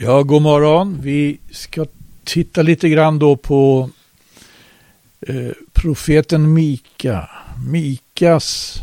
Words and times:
Ja, 0.00 0.22
god 0.22 0.42
morgon. 0.42 0.98
Vi 1.02 1.38
ska 1.50 1.86
titta 2.24 2.62
lite 2.62 2.88
grann 2.88 3.18
då 3.18 3.36
på 3.36 3.90
eh, 5.20 5.50
profeten 5.72 6.54
Mika. 6.54 7.30
Mikas 7.66 8.78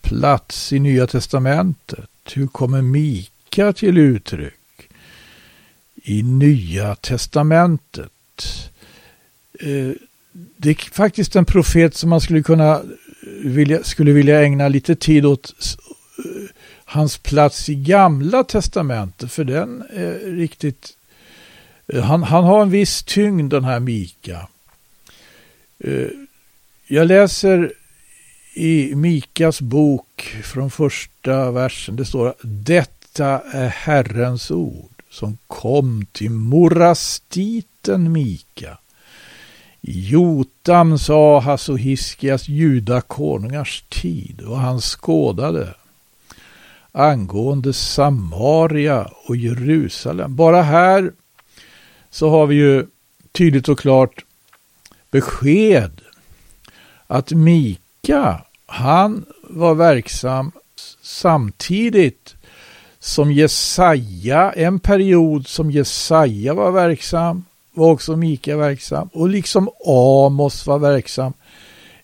plats 0.00 0.72
i 0.72 0.78
Nya 0.78 1.06
Testamentet. 1.06 2.10
Hur 2.32 2.46
kommer 2.46 2.82
Mika 2.82 3.72
till 3.72 3.98
uttryck 3.98 4.90
i 5.94 6.22
Nya 6.22 6.94
Testamentet? 6.94 8.12
Eh, 9.60 9.92
det 10.56 10.70
är 10.70 10.94
faktiskt 10.94 11.36
en 11.36 11.44
profet 11.44 11.96
som 11.96 12.10
man 12.10 12.20
skulle 12.20 12.42
kunna 12.42 12.82
vilja, 13.44 13.82
skulle 13.82 14.12
vilja 14.12 14.42
ägna 14.42 14.68
lite 14.68 14.96
tid 14.96 15.26
åt 15.26 15.54
eh, 16.18 16.50
hans 16.90 17.18
plats 17.18 17.68
i 17.68 17.74
gamla 17.74 18.44
testamentet, 18.44 19.32
för 19.32 19.44
den 19.44 19.84
är 19.90 20.36
riktigt... 20.36 20.96
Eh, 21.86 22.02
han, 22.02 22.22
han 22.22 22.44
har 22.44 22.62
en 22.62 22.70
viss 22.70 23.02
tyngd 23.02 23.50
den 23.50 23.64
här 23.64 23.80
Mika. 23.80 24.48
Eh, 25.78 26.08
jag 26.86 27.06
läser 27.06 27.72
i 28.54 28.94
Mikas 28.94 29.60
bok 29.60 30.36
från 30.44 30.70
första 30.70 31.50
versen, 31.50 31.96
det 31.96 32.04
står 32.04 32.34
Detta 32.42 33.42
är 33.52 33.68
Herrens 33.68 34.50
ord 34.50 35.02
som 35.10 35.38
kom 35.46 36.06
till 36.12 36.30
morastiten 36.30 38.12
Mika. 38.12 38.78
I 39.80 40.08
Jotams, 40.08 41.10
Ahas 41.10 41.68
och 41.68 41.78
Hiskias 41.78 42.48
judakonungars 42.48 43.84
tid 43.88 44.40
och 44.40 44.58
han 44.58 44.80
skådade 44.80 45.74
angående 46.92 47.72
Samaria 47.72 49.10
och 49.26 49.36
Jerusalem. 49.36 50.36
Bara 50.36 50.62
här 50.62 51.12
så 52.10 52.30
har 52.30 52.46
vi 52.46 52.54
ju 52.54 52.86
tydligt 53.32 53.68
och 53.68 53.78
klart 53.78 54.24
besked 55.10 56.00
att 57.06 57.30
Mika, 57.32 58.42
han 58.66 59.24
var 59.42 59.74
verksam 59.74 60.52
samtidigt 61.02 62.34
som 62.98 63.32
Jesaja, 63.32 64.52
en 64.52 64.80
period 64.80 65.46
som 65.46 65.70
Jesaja 65.70 66.54
var 66.54 66.70
verksam, 66.70 67.44
var 67.72 67.90
också 67.90 68.16
Mika 68.16 68.56
verksam. 68.56 69.08
Och 69.12 69.28
liksom 69.28 69.68
Amos 69.86 70.66
var 70.66 70.78
verksam, 70.78 71.32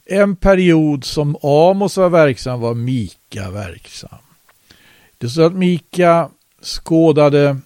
en 0.04 0.36
period 0.36 1.04
som 1.04 1.36
Amos 1.42 1.96
var 1.96 2.08
verksam 2.08 2.60
var 2.60 2.74
Mika 2.74 3.50
verksam. 3.50 4.18
Det 5.18 5.28
står 5.28 5.46
att 5.46 5.54
Mika 5.54 6.28
skådade 6.62 7.58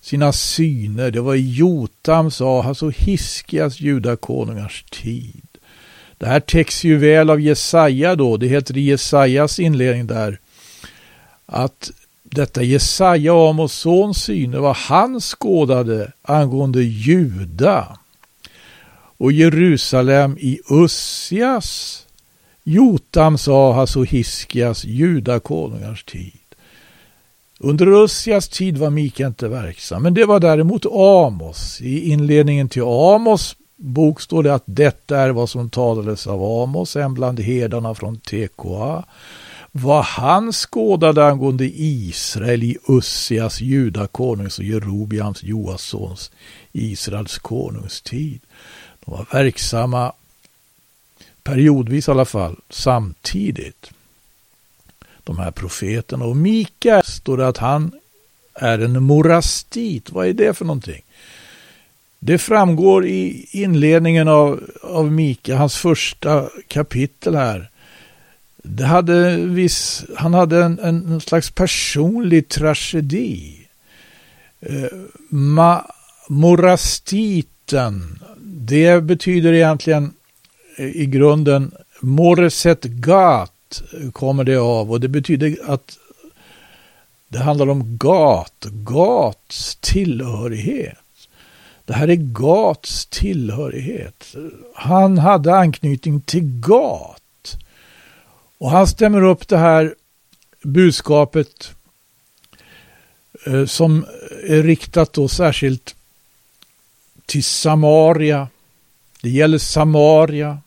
sina 0.00 0.32
syner. 0.32 1.10
Det 1.10 1.20
var 1.20 1.34
i 1.34 1.52
Jotams, 1.52 2.40
Ahas 2.40 2.82
och 2.82 2.92
Hiskias 2.92 3.80
judakonungars 3.80 4.84
tid. 4.90 5.46
Det 6.18 6.26
här 6.26 6.40
täcks 6.40 6.84
ju 6.84 6.96
väl 6.96 7.30
av 7.30 7.40
Jesaja 7.40 8.16
då. 8.16 8.36
Det 8.36 8.46
heter 8.46 8.76
i 8.76 8.80
Jesajas 8.80 9.58
inledning 9.58 10.06
där 10.06 10.38
att 11.46 11.90
detta 12.22 12.62
Jesaja, 12.62 13.32
Amos 13.34 13.72
sons 13.72 14.22
syner, 14.22 14.58
var 14.58 14.74
han 14.74 15.20
skådade 15.20 16.12
angående 16.22 16.82
Juda 16.82 17.98
och 19.16 19.32
Jerusalem 19.32 20.38
i 20.38 20.60
Ussias, 20.70 22.02
Jotams, 22.64 23.48
Ahas 23.48 23.96
och 23.96 24.06
Hiskias 24.06 24.84
judakonungars 24.84 26.04
tid. 26.04 26.39
Under 27.62 28.04
Ussias 28.04 28.48
tid 28.48 28.78
var 28.78 28.90
Mika 28.90 29.26
inte 29.26 29.48
verksam, 29.48 30.02
men 30.02 30.14
det 30.14 30.24
var 30.24 30.40
däremot 30.40 30.86
Amos. 30.86 31.80
I 31.80 32.10
inledningen 32.10 32.68
till 32.68 32.82
Amos 32.82 33.56
bok 33.76 34.20
står 34.20 34.42
det 34.42 34.54
att 34.54 34.62
detta 34.66 35.18
är 35.18 35.30
vad 35.30 35.50
som 35.50 35.70
talades 35.70 36.26
av 36.26 36.62
Amos, 36.62 36.96
en 36.96 37.14
bland 37.14 37.40
herdarna 37.40 37.94
från 37.94 38.20
Tekoa. 38.20 39.04
Vad 39.72 40.04
han 40.04 40.52
skådade 40.52 41.26
angående 41.26 41.70
Israel 41.74 42.62
i 42.62 42.78
Ussias 42.88 43.60
judakonungs 43.60 44.58
och 44.58 44.64
Jerobiams 44.64 45.42
Joassons 45.42 46.30
Israels 46.72 47.38
konungstid. 47.38 48.40
De 49.04 49.10
var 49.10 49.26
verksamma 49.32 50.12
periodvis 51.42 52.08
i 52.08 52.10
alla 52.10 52.24
fall 52.24 52.56
samtidigt 52.70 53.90
de 55.30 55.38
här 55.38 55.50
profeterna. 55.50 56.24
Och 56.24 56.36
Mika 56.36 57.02
står 57.02 57.36
det 57.36 57.48
att 57.48 57.58
han 57.58 57.92
är 58.54 58.78
en 58.78 59.02
morastit. 59.02 60.10
Vad 60.10 60.26
är 60.26 60.32
det 60.32 60.54
för 60.54 60.64
någonting? 60.64 61.02
Det 62.18 62.38
framgår 62.38 63.06
i 63.06 63.46
inledningen 63.50 64.28
av, 64.28 64.70
av 64.82 65.12
Mika, 65.12 65.56
hans 65.56 65.76
första 65.76 66.48
kapitel 66.68 67.34
här. 67.34 67.70
Det 68.56 68.84
hade 68.84 69.36
viss, 69.36 70.04
han 70.16 70.34
hade 70.34 70.64
en, 70.64 70.78
en 70.78 71.20
slags 71.20 71.50
personlig 71.50 72.48
tragedi. 72.48 73.66
Eh, 74.60 74.98
ma, 75.28 75.84
morastiten, 76.28 78.18
det 78.40 79.02
betyder 79.02 79.52
egentligen 79.52 80.12
eh, 80.76 80.86
i 80.86 81.06
grunden 81.06 81.72
Moreset 82.00 82.84
Gat 83.70 83.82
kommer 84.12 84.44
det 84.44 84.56
av 84.56 84.90
och 84.90 85.00
det 85.00 85.08
betyder 85.08 85.56
att 85.66 85.98
det 87.28 87.38
handlar 87.38 87.68
om 87.68 87.96
gat, 87.98 88.64
gats 88.64 89.78
tillhörighet. 89.80 90.98
Det 91.84 91.92
här 91.94 92.08
är 92.08 92.14
Gats 92.14 93.06
tillhörighet. 93.06 94.34
Han 94.74 95.18
hade 95.18 95.56
anknytning 95.56 96.20
till 96.20 96.60
Gat. 96.60 97.56
Och 98.58 98.70
han 98.70 98.86
stämmer 98.86 99.22
upp 99.22 99.48
det 99.48 99.58
här 99.58 99.94
budskapet 100.62 101.70
eh, 103.46 103.66
som 103.66 104.06
är 104.48 104.62
riktat 104.62 105.12
då 105.12 105.28
särskilt 105.28 105.94
till 107.26 107.44
Samaria. 107.44 108.48
Det 109.22 109.30
gäller 109.30 109.58
Samaria. 109.58 110.58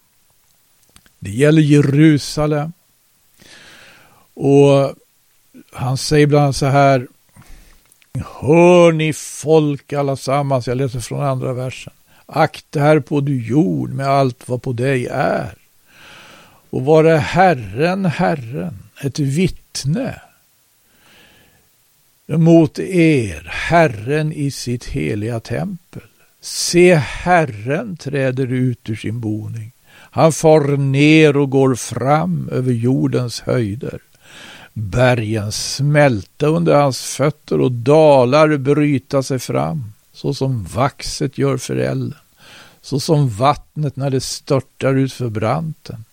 Det 1.20 1.32
gäller 1.32 1.62
Jerusalem. 1.62 2.74
Och 4.34 4.96
han 5.72 5.98
säger 5.98 6.28
bland 6.28 6.44
annat 6.44 6.56
så 6.56 6.66
här. 6.66 7.08
Hör 8.42 8.92
ni 8.92 9.14
folk 9.14 9.94
allasammans, 9.94 10.68
jag 10.68 10.78
läser 10.78 11.00
från 11.00 11.22
andra 11.24 11.54
versen. 11.54 11.94
Akta 12.26 12.80
här 12.80 13.00
på 13.00 13.22
du 13.22 13.42
jord 13.42 13.94
med 13.94 14.08
allt 14.08 14.50
vad 14.50 14.62
på 14.62 14.74
dig 14.74 15.08
är. 15.12 15.56
Och 16.70 16.86
vare 16.86 17.18
Herren, 17.18 18.06
Herren, 18.06 18.78
ett 19.02 19.20
vittne 19.20 20.22
mot 22.28 22.80
er, 22.80 23.48
Herren 23.52 24.34
i 24.34 24.52
sitt 24.52 24.86
heliga 24.86 25.40
tempel. 25.40 26.02
Se, 26.42 26.96
Herren 26.96 27.98
träder 27.98 28.54
ut 28.54 28.90
ur 28.90 28.96
sin 28.96 29.20
boning. 29.20 29.72
Han 29.92 30.32
far 30.32 30.78
ner 30.78 31.38
och 31.38 31.50
går 31.50 31.76
fram 31.76 32.50
över 32.52 32.72
jordens 32.72 33.42
höjder. 33.42 34.00
Bergen 34.74 35.52
smälta 35.52 36.48
under 36.48 36.76
hans 36.76 37.02
fötter 37.02 37.62
och 37.62 37.72
dalar 37.72 38.58
bryta 38.58 39.24
sig 39.24 39.40
fram, 39.40 39.94
så 40.14 40.34
som 40.34 40.64
vaxet 40.64 41.38
gör 41.38 41.58
för 41.58 41.76
elden, 41.76 42.20
så 42.82 43.00
som 43.00 43.30
vattnet 43.30 43.96
när 43.96 44.10
det 44.10 44.22
störtar 44.22 44.94
ut 44.96 45.14
för 45.14 45.30
branten. 45.30 46.06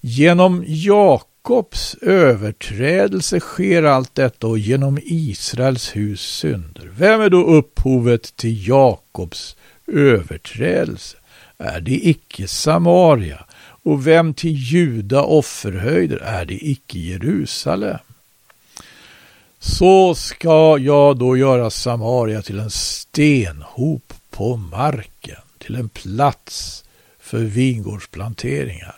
Genom 0.00 0.64
Jakobs 0.66 1.94
överträdelse 2.02 3.40
sker 3.40 3.82
allt 3.82 4.14
detta 4.14 4.46
och 4.46 4.58
genom 4.58 4.98
Israels 5.02 5.96
hus 5.96 6.20
synder. 6.20 6.90
Vem 6.96 7.20
är 7.20 7.30
då 7.30 7.44
upphovet 7.44 8.36
till 8.36 8.68
Jakobs 8.68 9.56
överträdelse? 9.86 11.16
Är 11.58 11.80
det 11.80 12.08
icke 12.08 12.48
Samaria? 12.48 13.44
Och 13.86 14.06
vem 14.06 14.34
till 14.34 14.54
Juda 14.54 15.22
offerhöjder 15.22 16.16
är 16.16 16.44
det 16.44 16.66
icke 16.66 16.98
Jerusalem? 16.98 17.98
Så 19.58 20.14
ska 20.14 20.78
jag 20.78 21.18
då 21.18 21.36
göra 21.36 21.70
Samaria 21.70 22.42
till 22.42 22.58
en 22.58 22.70
stenhop 22.70 24.12
på 24.30 24.56
marken, 24.56 25.40
till 25.58 25.74
en 25.74 25.88
plats 25.88 26.84
för 27.20 27.38
vingårdsplanteringar. 27.38 28.96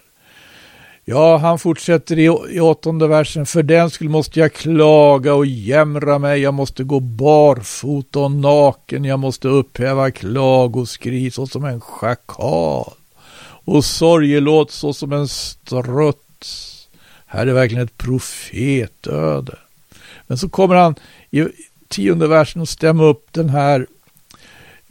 Ja, 1.05 1.37
han 1.37 1.59
fortsätter 1.59 2.19
i, 2.19 2.25
i 2.51 2.61
åttonde 2.61 3.07
versen. 3.07 3.47
För 3.47 3.63
den 3.63 3.91
skulle 3.91 4.11
måste 4.11 4.41
jag 4.41 4.53
klaga 4.53 5.35
och 5.35 5.47
jämra 5.47 6.19
mig. 6.19 6.41
Jag 6.41 6.55
måste 6.55 6.85
gå 6.85 7.01
barfota 7.01 8.19
och 8.19 8.31
naken. 8.31 9.05
Jag 9.05 9.19
måste 9.19 9.49
upphäva 9.49 10.11
klagoskri 10.11 11.31
såsom 11.31 11.65
en 11.65 11.81
schakal 11.81 12.93
och 13.69 13.85
sorgelåt 13.85 14.71
såsom 14.71 15.13
en 15.13 15.29
struts. 15.29 16.89
Här 17.27 17.47
är 17.47 17.53
verkligen 17.53 17.85
ett 17.85 17.99
profetöde. 17.99 19.59
Men 20.27 20.39
så 20.39 20.49
kommer 20.49 20.75
han 20.75 20.95
i, 21.31 21.45
tionde 21.89 22.29
versen 22.29 22.63
och 22.63 22.69
stämma 22.69 23.05
upp 23.05 23.33
den 23.33 23.49
här 23.49 23.87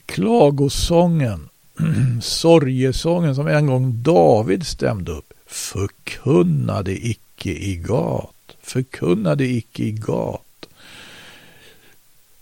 klagosången, 0.06 1.50
sorgesången 2.22 3.36
som 3.36 3.48
en 3.48 3.68
gång 3.68 4.04
David 4.04 4.68
stämde 4.68 5.12
upp. 5.12 5.34
Förkunnade 5.48 7.08
icke 7.08 7.50
i 7.50 7.76
gat, 7.76 8.56
förkunnade 8.62 9.46
icke 9.46 9.84
i 9.84 9.92
gat. 9.92 10.68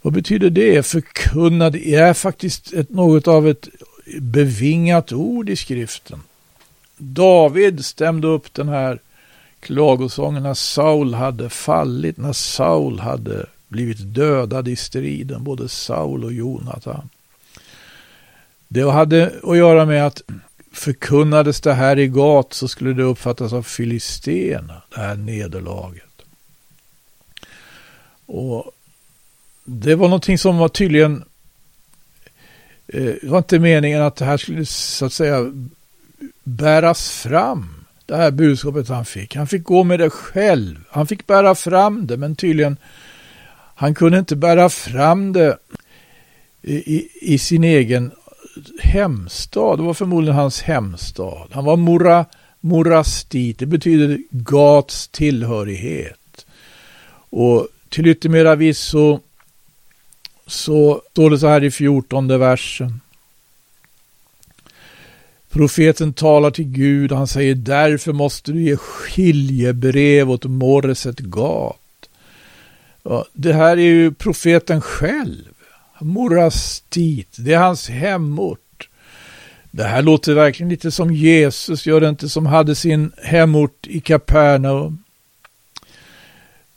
Vad 0.01 0.13
betyder 0.13 0.49
det? 0.49 0.85
Förkunnade 0.85 1.87
är 1.87 2.13
faktiskt 2.13 2.73
ett, 2.73 2.89
något 2.89 3.27
av 3.27 3.47
ett 3.47 3.69
bevingat 4.19 5.11
ord 5.11 5.49
i 5.49 5.55
skriften. 5.55 6.21
David 6.97 7.85
stämde 7.85 8.27
upp 8.27 8.53
den 8.53 8.69
här 8.69 8.99
klagosången 9.59 10.43
när 10.43 10.53
Saul 10.53 11.13
hade 11.13 11.49
fallit, 11.49 12.17
när 12.17 12.33
Saul 12.33 12.99
hade 12.99 13.45
blivit 13.67 14.13
dödad 14.13 14.67
i 14.67 14.75
striden, 14.75 15.43
både 15.43 15.69
Saul 15.69 16.23
och 16.23 16.33
Jonatan. 16.33 17.09
Det 18.67 18.91
hade 18.91 19.33
att 19.43 19.57
göra 19.57 19.85
med 19.85 20.07
att 20.07 20.21
förkunnades 20.71 21.61
det 21.61 21.73
här 21.73 21.99
i 21.99 22.07
gat 22.07 22.53
så 22.53 22.67
skulle 22.67 22.93
det 22.93 23.03
uppfattas 23.03 23.53
av 23.53 23.63
filisterna, 23.63 24.81
det 24.95 25.01
här 25.01 25.15
nederlaget. 25.15 26.03
Och 28.25 28.71
det 29.63 29.95
var 29.95 30.07
någonting 30.07 30.37
som 30.37 30.57
var 30.57 30.69
tydligen, 30.69 31.23
Eh, 32.87 33.03
det 33.21 33.27
var 33.29 33.37
inte 33.37 33.59
meningen 33.59 34.01
att 34.01 34.15
det 34.15 34.25
här 34.25 34.37
skulle 34.37 34.65
så 34.65 35.05
att 35.05 35.13
säga 35.13 35.51
bäras 36.43 37.09
fram 37.09 37.85
det 38.05 38.15
här 38.15 38.31
budskapet 38.31 38.89
han 38.89 39.05
fick. 39.05 39.35
Han 39.35 39.47
fick 39.47 39.63
gå 39.63 39.83
med 39.83 39.99
det 39.99 40.09
själv. 40.09 40.79
Han 40.89 41.07
fick 41.07 41.27
bära 41.27 41.55
fram 41.55 42.07
det, 42.07 42.17
men 42.17 42.35
tydligen 42.35 42.77
han 43.75 43.95
kunde 43.95 44.19
inte 44.19 44.35
bära 44.35 44.69
fram 44.69 45.33
det 45.33 45.57
i, 46.61 47.09
i 47.21 47.37
sin 47.37 47.63
egen 47.63 48.11
hemstad. 48.79 49.79
Det 49.79 49.83
var 49.83 49.93
förmodligen 49.93 50.35
hans 50.35 50.61
hemstad. 50.61 51.47
Han 51.51 51.65
var 51.65 51.77
Mora, 51.77 52.25
Morastit. 52.59 53.59
Det 53.59 53.65
betyder 53.65 54.19
Gats 54.29 55.07
tillhörighet. 55.07 56.45
Och 57.29 57.67
till 57.89 58.07
yttermera 58.07 58.55
visso 58.55 59.19
så 60.47 61.01
står 61.11 61.29
det 61.29 61.39
så 61.39 61.47
här 61.47 61.63
i 61.63 61.71
fjortonde 61.71 62.37
versen. 62.37 63.01
Profeten 65.49 66.13
talar 66.13 66.51
till 66.51 66.65
Gud 66.65 67.11
och 67.11 67.17
han 67.17 67.27
säger 67.27 67.55
därför 67.55 68.13
måste 68.13 68.51
du 68.51 68.61
ge 68.61 68.77
skiljebrev 68.77 70.31
åt 70.31 70.45
Morset 70.45 71.19
gat. 71.19 72.09
Ja, 73.03 73.25
det 73.33 73.53
här 73.53 73.77
är 73.77 73.81
ju 73.81 74.11
profeten 74.13 74.81
själv. 74.81 75.45
Morastit, 75.99 77.35
det 77.37 77.53
är 77.53 77.59
hans 77.59 77.89
hemort. 77.89 78.89
Det 79.71 79.83
här 79.83 80.01
låter 80.01 80.33
verkligen 80.33 80.69
lite 80.69 80.91
som 80.91 81.13
Jesus, 81.13 81.85
gör 81.85 82.01
det 82.01 82.09
inte, 82.09 82.29
som 82.29 82.45
hade 82.45 82.75
sin 82.75 83.11
hemort 83.23 83.87
i 83.87 83.99
Kapernaum. 83.99 85.03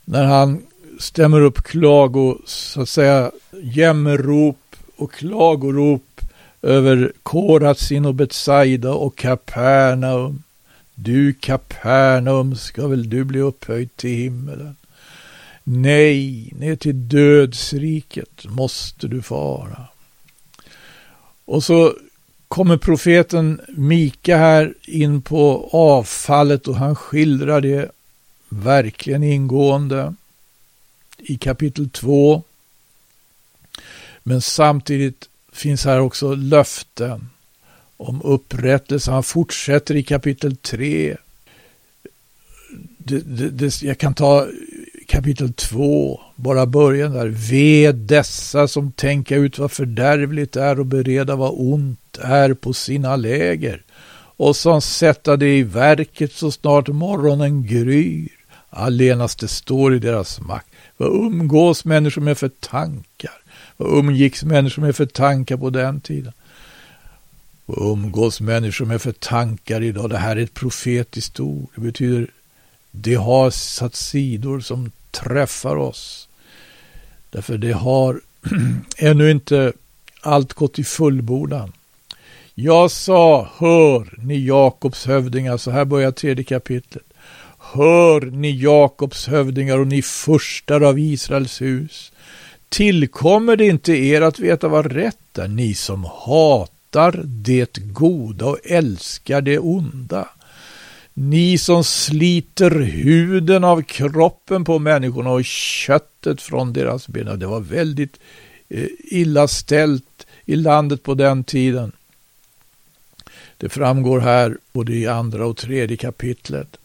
När 0.04 0.24
han 0.24 0.62
stämmer 0.98 1.40
upp 1.40 1.62
klago, 1.62 2.38
så 2.44 2.80
att 2.80 2.88
säga, 2.88 3.30
jämmerrop 3.62 4.76
och 4.96 5.12
klagorop 5.12 6.20
över 6.62 7.12
Koratsin 7.22 8.04
och 8.04 8.14
Betsaida 8.14 8.92
och 8.92 9.16
Kapernaum. 9.16 10.42
Du 10.94 11.32
Kapernaum, 11.32 12.56
ska 12.56 12.86
väl 12.86 13.10
du 13.10 13.24
bli 13.24 13.40
upphöjd 13.40 13.96
till 13.96 14.10
himmelen? 14.10 14.76
Nej, 15.64 16.52
ner 16.58 16.76
till 16.76 17.08
dödsriket 17.08 18.44
måste 18.44 19.08
du 19.08 19.22
fara. 19.22 19.86
Och 21.44 21.64
så 21.64 21.94
kommer 22.48 22.76
profeten 22.76 23.60
Mika 23.68 24.36
här 24.36 24.74
in 24.82 25.22
på 25.22 25.68
avfallet 25.72 26.68
och 26.68 26.76
han 26.76 26.96
skildrar 26.96 27.60
det 27.60 27.90
verkligen 28.48 29.22
ingående 29.22 30.14
i 31.18 31.36
kapitel 31.36 31.90
2. 31.90 32.42
Men 34.22 34.40
samtidigt 34.40 35.28
finns 35.52 35.84
här 35.84 36.00
också 36.00 36.34
löften 36.34 37.30
om 37.96 38.22
upprättelse. 38.22 39.10
Han 39.10 39.22
fortsätter 39.22 39.96
i 39.96 40.02
kapitel 40.02 40.56
3. 40.56 41.16
Det, 42.98 43.18
det, 43.18 43.50
det, 43.50 43.82
jag 43.82 43.98
kan 43.98 44.14
ta 44.14 44.46
kapitel 45.06 45.52
2, 45.52 46.20
bara 46.36 46.66
början 46.66 47.12
där. 47.12 47.28
Ve 47.28 47.92
dessa 47.92 48.68
som 48.68 48.92
tänka 48.92 49.36
ut 49.36 49.58
vad 49.58 49.72
fördärvligt 49.72 50.56
är 50.56 50.80
och 50.80 50.86
bereda 50.86 51.36
vad 51.36 51.52
ont 51.54 52.18
är 52.22 52.54
på 52.54 52.72
sina 52.72 53.16
läger 53.16 53.82
och 54.38 54.56
som 54.56 54.82
sätta 54.82 55.36
det 55.36 55.58
i 55.58 55.62
verket 55.62 56.32
så 56.32 56.50
snart 56.50 56.88
morgonen 56.88 57.66
gryr. 57.66 58.37
Allenast 58.70 59.38
det 59.38 59.48
står 59.48 59.94
i 59.94 59.98
deras 59.98 60.40
makt. 60.40 60.66
Vad 60.96 61.08
umgås 61.08 61.84
människor 61.84 62.22
med 62.22 62.38
för 62.38 62.48
tankar? 62.48 63.40
Vad 63.76 63.98
umgicks 63.98 64.44
människor 64.44 64.82
med 64.82 64.96
för 64.96 65.06
tankar 65.06 65.56
på 65.56 65.70
den 65.70 66.00
tiden? 66.00 66.32
Vad 67.66 67.92
umgås 67.92 68.40
människor 68.40 68.86
med 68.86 69.02
för 69.02 69.12
tankar 69.12 69.82
idag? 69.82 70.10
Det 70.10 70.18
här 70.18 70.36
är 70.36 70.42
ett 70.42 70.54
profetiskt 70.54 71.40
ord. 71.40 71.68
Det 71.74 71.80
betyder 71.80 72.26
det 72.90 73.14
har 73.14 73.50
satt 73.50 73.94
sidor 73.94 74.60
som 74.60 74.90
träffar 75.10 75.76
oss. 75.76 76.28
Därför 77.30 77.58
det 77.58 77.72
har 77.72 78.20
ännu 78.96 79.30
inte 79.30 79.72
allt 80.20 80.52
gått 80.52 80.78
i 80.78 80.84
fullbordan. 80.84 81.72
Jag 82.54 82.90
sa, 82.90 83.48
hör 83.56 84.18
ni 84.18 84.46
Jakobs 84.46 85.06
hövdingar, 85.06 85.56
så 85.56 85.70
här 85.70 85.84
börjar 85.84 86.10
tredje 86.10 86.44
kapitlet. 86.44 87.07
Hör 87.72 88.20
ni 88.20 88.50
Jakobs 88.50 89.26
hövdingar 89.26 89.78
och 89.78 89.86
ni 89.86 90.02
furstar 90.02 90.80
av 90.80 90.98
Israels 90.98 91.62
hus. 91.62 92.12
Tillkommer 92.68 93.56
det 93.56 93.66
inte 93.66 93.92
er 93.92 94.20
att 94.20 94.38
veta 94.38 94.68
vad 94.68 94.92
rätt 94.92 95.38
är, 95.38 95.48
ni 95.48 95.74
som 95.74 96.04
hatar 96.04 97.22
det 97.24 97.78
goda 97.78 98.46
och 98.46 98.58
älskar 98.64 99.40
det 99.40 99.58
onda? 99.58 100.28
Ni 101.14 101.58
som 101.58 101.84
sliter 101.84 102.70
huden 102.70 103.64
av 103.64 103.82
kroppen 103.82 104.64
på 104.64 104.78
människorna 104.78 105.30
och 105.30 105.44
köttet 105.44 106.42
från 106.42 106.72
deras 106.72 107.08
ben. 107.08 107.38
Det 107.38 107.46
var 107.46 107.60
väldigt 107.60 108.16
eh, 108.68 108.86
illa 108.98 109.48
ställt 109.48 110.26
i 110.44 110.56
landet 110.56 111.02
på 111.02 111.14
den 111.14 111.44
tiden. 111.44 111.92
Det 113.56 113.68
framgår 113.68 114.20
här 114.20 114.58
både 114.72 114.92
i 114.92 115.06
andra 115.06 115.46
och 115.46 115.56
tredje 115.56 115.96
kapitlet. 115.96 116.76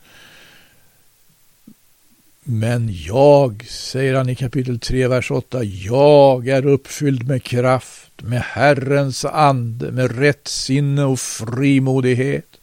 Men 2.44 2.90
jag, 2.92 3.66
säger 3.70 4.14
han 4.14 4.30
i 4.30 4.36
kapitel 4.36 4.80
3, 4.80 5.08
vers 5.08 5.32
8, 5.32 5.64
jag 5.64 6.48
är 6.48 6.66
uppfylld 6.66 7.28
med 7.28 7.44
kraft, 7.44 8.12
med 8.22 8.42
Herrens 8.42 9.26
ande, 9.26 9.92
med 9.92 10.20
rättsinne 10.20 11.04
och 11.04 11.20
frimodighet 11.20 12.54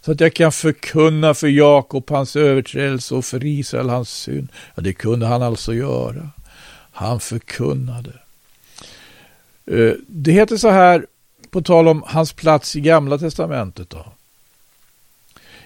så 0.00 0.12
att 0.12 0.20
jag 0.20 0.34
kan 0.34 0.52
förkunna 0.52 1.34
för 1.34 1.48
Jakob 1.48 2.10
hans 2.10 2.36
överträdelse 2.36 3.14
och 3.14 3.24
för 3.24 3.44
Israel 3.44 3.88
hans 3.88 4.10
synd. 4.10 4.48
Ja, 4.74 4.82
det 4.82 4.92
kunde 4.92 5.26
han 5.26 5.42
alltså 5.42 5.74
göra. 5.74 6.30
Han 6.92 7.20
förkunnade. 7.20 8.12
Eh, 9.66 9.92
det 10.06 10.32
heter 10.32 10.56
så 10.56 10.70
här, 10.70 11.06
på 11.50 11.62
tal 11.62 11.88
om 11.88 12.02
hans 12.06 12.32
plats 12.32 12.76
i 12.76 12.80
Gamla 12.80 13.18
Testamentet. 13.18 13.90
Då. 13.90 14.06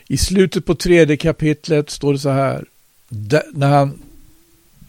I 0.09 0.17
slutet 0.17 0.67
på 0.67 0.75
tredje 0.75 1.17
kapitlet 1.17 1.91
står 1.91 2.13
det 2.13 2.19
så 2.19 2.31
här, 2.31 2.65
när 3.53 3.69
han 3.69 3.99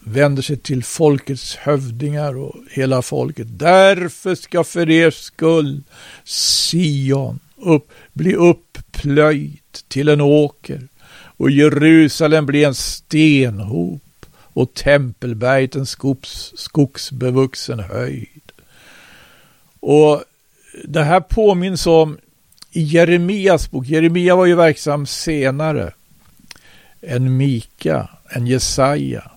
vänder 0.00 0.42
sig 0.42 0.56
till 0.56 0.84
folkets 0.84 1.56
hövdingar 1.56 2.36
och 2.36 2.56
hela 2.70 3.02
folket. 3.02 3.46
Därför 3.50 4.34
ska 4.34 4.64
för 4.64 4.90
er 4.90 5.10
skull 5.10 5.82
Sion 6.24 7.40
upp, 7.56 7.90
bli 8.12 8.34
upplöjt 8.34 9.84
till 9.88 10.08
en 10.08 10.20
åker 10.20 10.88
och 11.36 11.50
Jerusalem 11.50 12.46
bli 12.46 12.64
en 12.64 12.74
stenhop 12.74 14.26
och 14.30 14.74
tempelberget 14.74 15.74
en 15.74 15.86
skogs, 15.86 16.52
skogsbevuxen 16.56 17.80
höjd. 17.80 18.52
Och 19.80 20.24
det 20.84 21.02
här 21.02 21.20
påminns 21.20 21.86
om 21.86 22.18
i 22.70 22.82
Jeremias 22.82 23.70
bok. 23.70 23.86
Jeremia 23.86 24.36
var 24.36 24.46
ju 24.46 24.54
verksam 24.54 25.06
senare 25.06 25.92
en 27.06 27.36
Mika, 27.36 28.08
en 28.28 28.46
Jesaja. 28.46 29.30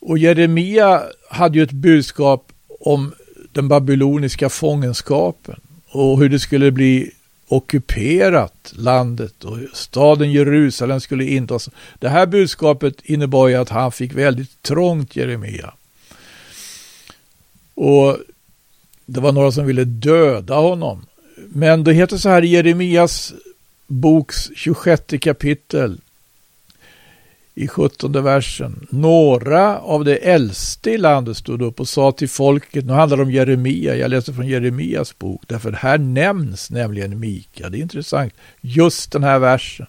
Och 0.00 0.18
Jeremia 0.18 1.02
hade 1.30 1.58
ju 1.58 1.64
ett 1.64 1.72
budskap 1.72 2.52
om 2.80 3.12
den 3.52 3.68
babyloniska 3.68 4.48
fångenskapen 4.48 5.60
och 5.88 6.18
hur 6.18 6.28
det 6.28 6.38
skulle 6.38 6.70
bli 6.70 7.10
ockuperat 7.48 8.72
landet 8.76 9.44
och 9.44 9.58
staden 9.72 10.32
Jerusalem 10.32 11.00
skulle 11.00 11.24
intas. 11.24 11.68
Det 11.98 12.08
här 12.08 12.26
budskapet 12.26 12.94
innebar 13.02 13.48
ju 13.48 13.54
att 13.54 13.68
han 13.68 13.92
fick 13.92 14.14
väldigt 14.14 14.62
trångt, 14.62 15.16
Jeremia. 15.16 15.74
Och 17.74 18.18
det 19.06 19.20
var 19.20 19.32
några 19.32 19.52
som 19.52 19.66
ville 19.66 19.84
döda 19.84 20.54
honom. 20.54 21.06
Men 21.48 21.84
det 21.84 21.92
heter 21.92 22.16
så 22.16 22.28
här 22.28 22.44
i 22.44 22.48
Jeremias 22.48 23.34
boks 23.90 24.50
26 24.54 25.02
kapitel 25.20 26.00
i 27.54 27.68
17 27.68 28.12
versen. 28.12 28.86
Några 28.90 29.78
av 29.78 30.04
de 30.04 30.18
äldste 30.22 30.90
i 30.90 30.98
landet 30.98 31.36
stod 31.36 31.62
upp 31.62 31.80
och 31.80 31.88
sa 31.88 32.12
till 32.12 32.28
folket, 32.28 32.84
nu 32.84 32.92
handlar 32.92 33.16
det 33.16 33.22
om 33.22 33.30
Jeremia, 33.30 33.96
jag 33.96 34.10
läser 34.10 34.32
från 34.32 34.48
Jeremias 34.48 35.18
bok, 35.18 35.42
därför 35.46 35.72
här 35.72 35.98
nämns 35.98 36.70
nämligen 36.70 37.20
Mika, 37.20 37.68
det 37.68 37.78
är 37.78 37.82
intressant, 37.82 38.34
just 38.60 39.12
den 39.12 39.22
här 39.22 39.38
versen. 39.38 39.86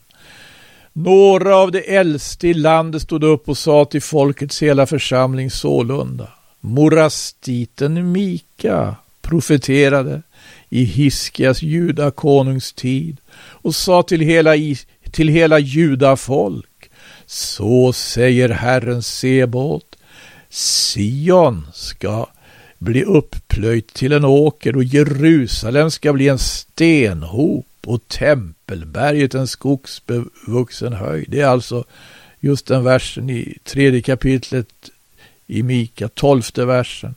Några 0.93 1.55
av 1.55 1.71
de 1.71 1.97
äldste 1.97 2.47
i 2.47 2.53
landet 2.53 3.01
stod 3.01 3.23
upp 3.23 3.49
och 3.49 3.57
sa 3.57 3.85
till 3.85 4.01
folkets 4.01 4.61
hela 4.61 4.85
församling 4.85 5.51
sålunda. 5.51 6.27
Morastiten 6.59 8.11
Mika 8.11 8.95
profeterade 9.21 10.21
i 10.69 10.83
Hiskias 10.83 11.61
judakonungs 11.61 12.73
tid 12.73 13.17
och 13.61 13.75
sa 13.75 14.03
till 14.03 14.21
hela, 14.21 14.53
till 15.11 15.27
hela 15.27 15.59
judafolk 15.59 16.89
så 17.25 17.93
säger 17.93 18.49
Herren 18.49 19.03
Sebot, 19.03 19.95
Sion 20.49 21.67
ska 21.73 22.27
bli 22.77 23.03
upplöjt 23.03 23.93
till 23.93 24.11
en 24.11 24.25
åker 24.25 24.75
och 24.75 24.83
Jerusalem 24.83 25.91
ska 25.91 26.13
bli 26.13 26.27
en 26.27 26.39
stenhop 26.39 27.65
och 27.85 28.07
tempelberget 28.07 29.33
en 29.33 29.47
skogsbevuxen 29.47 30.93
höjd. 30.93 31.25
Det 31.29 31.41
är 31.41 31.47
alltså 31.47 31.83
just 32.39 32.65
den 32.65 32.83
versen 32.83 33.29
i 33.29 33.57
tredje 33.63 34.01
kapitlet 34.01 34.89
i 35.47 35.63
Mika, 35.63 36.07
tolfte 36.07 36.65
versen. 36.65 37.15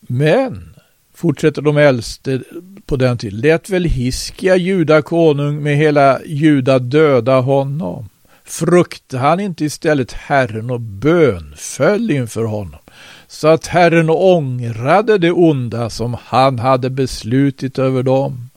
Men, 0.00 0.74
fortsätter 1.20 1.62
de 1.62 1.76
äldste 1.76 2.42
på 2.86 2.96
den 2.96 3.18
tiden, 3.18 3.40
lät 3.40 3.70
väl 3.70 3.84
Hiskia, 3.84 4.56
juda 4.56 5.02
konung, 5.02 5.62
med 5.62 5.76
hela 5.76 6.20
juda 6.24 6.78
döda 6.78 7.40
honom. 7.40 8.08
Fruktade 8.44 9.22
han 9.22 9.40
inte 9.40 9.64
istället 9.64 10.12
Herren 10.12 10.70
och 10.70 10.80
bönföll 10.80 12.10
inför 12.10 12.44
honom, 12.44 12.80
så 13.28 13.48
att 13.48 13.66
Herren 13.66 14.10
ångrade 14.10 15.18
det 15.18 15.32
onda 15.32 15.90
som 15.90 16.16
han 16.24 16.58
hade 16.58 16.90
beslutit 16.90 17.78
över 17.78 18.02
dem, 18.02 18.50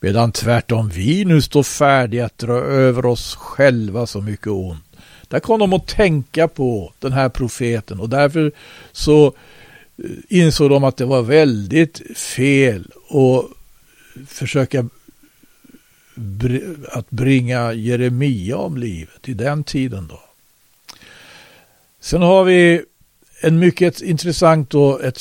medan 0.00 0.32
tvärtom 0.32 0.88
vi 0.88 1.24
nu 1.24 1.42
står 1.42 1.62
färdiga 1.62 2.26
att 2.26 2.38
dra 2.38 2.58
över 2.58 3.06
oss 3.06 3.34
själva 3.34 4.06
så 4.06 4.20
mycket 4.20 4.46
ont. 4.46 4.84
Där 5.28 5.40
kom 5.40 5.60
de 5.60 5.72
att 5.72 5.86
tänka 5.86 6.48
på 6.48 6.92
den 6.98 7.12
här 7.12 7.28
profeten 7.28 8.00
och 8.00 8.08
därför 8.08 8.52
så 8.92 9.32
insåg 10.28 10.70
de 10.70 10.84
att 10.84 10.96
det 10.96 11.04
var 11.04 11.22
väldigt 11.22 12.18
fel 12.18 12.90
att 13.08 13.44
försöka 14.28 14.88
att 16.88 17.10
bringa 17.10 17.72
Jeremia 17.72 18.56
om 18.56 18.76
livet 18.76 19.28
i 19.28 19.34
den 19.34 19.64
tiden 19.64 20.06
då. 20.06 20.20
Sen 22.00 22.22
har 22.22 22.44
vi 22.44 22.82
en 23.40 23.58
mycket 23.58 24.02
intressant 24.02 24.70
då, 24.70 24.98
ett, 24.98 25.20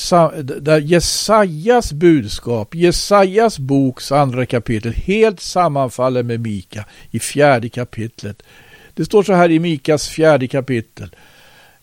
där 0.62 0.80
Jesajas 0.80 1.94
budskap, 1.94 2.76
Jesajas 2.76 3.60
boks 3.60 4.12
andra 4.12 4.46
kapitel 4.46 4.94
helt 4.94 5.40
sammanfaller 5.40 6.24
med 6.24 6.40
Mika 6.40 6.86
i 7.12 7.20
fjärde 7.20 7.70
kapitlet. 7.70 8.44
Det 8.94 9.06
står 9.06 9.24
så 9.24 9.34
här 9.34 9.52
i 9.52 9.60
Mikas 9.60 10.08
fjärde 10.08 10.48
kapitel. 10.48 11.16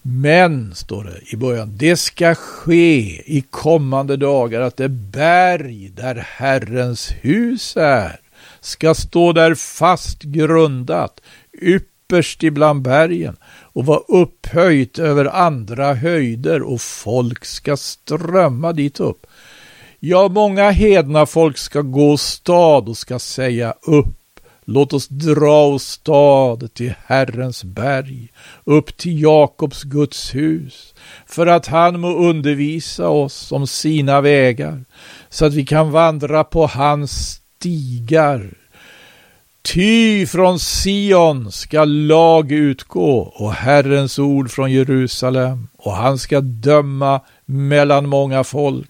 Men, 0.03 0.75
står 0.75 1.05
det 1.05 1.33
i 1.33 1.37
början, 1.37 1.73
det 1.77 1.97
ska 1.97 2.35
ske 2.35 3.23
i 3.37 3.45
kommande 3.51 4.17
dagar 4.17 4.61
att 4.61 4.77
det 4.77 4.89
berg 4.89 5.89
där 5.89 6.15
Herrens 6.15 7.13
hus 7.21 7.77
är 7.77 8.21
ska 8.61 8.95
stå 8.95 9.33
där 9.33 9.55
fast 9.55 10.23
grundat, 10.23 11.21
ypperst 11.63 12.43
ibland 12.43 12.83
bergen 12.83 13.37
och 13.45 13.87
vara 13.87 14.01
upphöjt 14.09 14.99
över 14.99 15.25
andra 15.25 15.95
höjder 15.95 16.63
och 16.63 16.81
folk 16.81 17.45
ska 17.45 17.77
strömma 17.77 18.73
dit 18.73 19.01
upp. 19.01 19.27
Ja, 20.01 20.29
många 20.29 20.71
hedna 20.71 21.27
folk 21.27 21.59
ska 21.59 21.81
gå 21.81 22.17
stad 22.17 22.89
och 22.89 22.97
ska 22.97 23.19
säga 23.19 23.75
upp 23.83 24.22
Låt 24.73 24.93
oss 24.93 25.09
dra 25.09 25.64
oss 25.64 25.85
stad 25.85 26.75
till 26.75 26.95
Herrens 27.07 27.64
berg, 27.64 28.29
upp 28.64 28.97
till 28.97 29.23
Jakobs 29.23 29.83
Guds 29.83 30.35
hus, 30.35 30.95
för 31.26 31.47
att 31.47 31.67
han 31.67 32.00
må 32.00 32.17
undervisa 32.17 33.09
oss 33.09 33.52
om 33.52 33.67
sina 33.67 34.21
vägar, 34.21 34.85
så 35.31 35.47
att 35.47 35.55
vi 35.55 35.64
kan 35.64 35.91
vandra 35.91 36.45
på 36.45 36.67
hans 36.67 37.41
stigar. 37.59 38.50
Ty 39.62 40.26
från 40.26 40.59
Sion 40.59 41.52
ska 41.52 41.85
lag 41.85 42.52
utgå 42.52 43.19
och 43.19 43.52
Herrens 43.52 44.19
ord 44.19 44.50
från 44.50 44.73
Jerusalem, 44.73 45.69
och 45.76 45.93
han 45.93 46.19
ska 46.19 46.41
döma 46.41 47.21
mellan 47.45 48.09
många 48.09 48.45
folk 48.45 48.88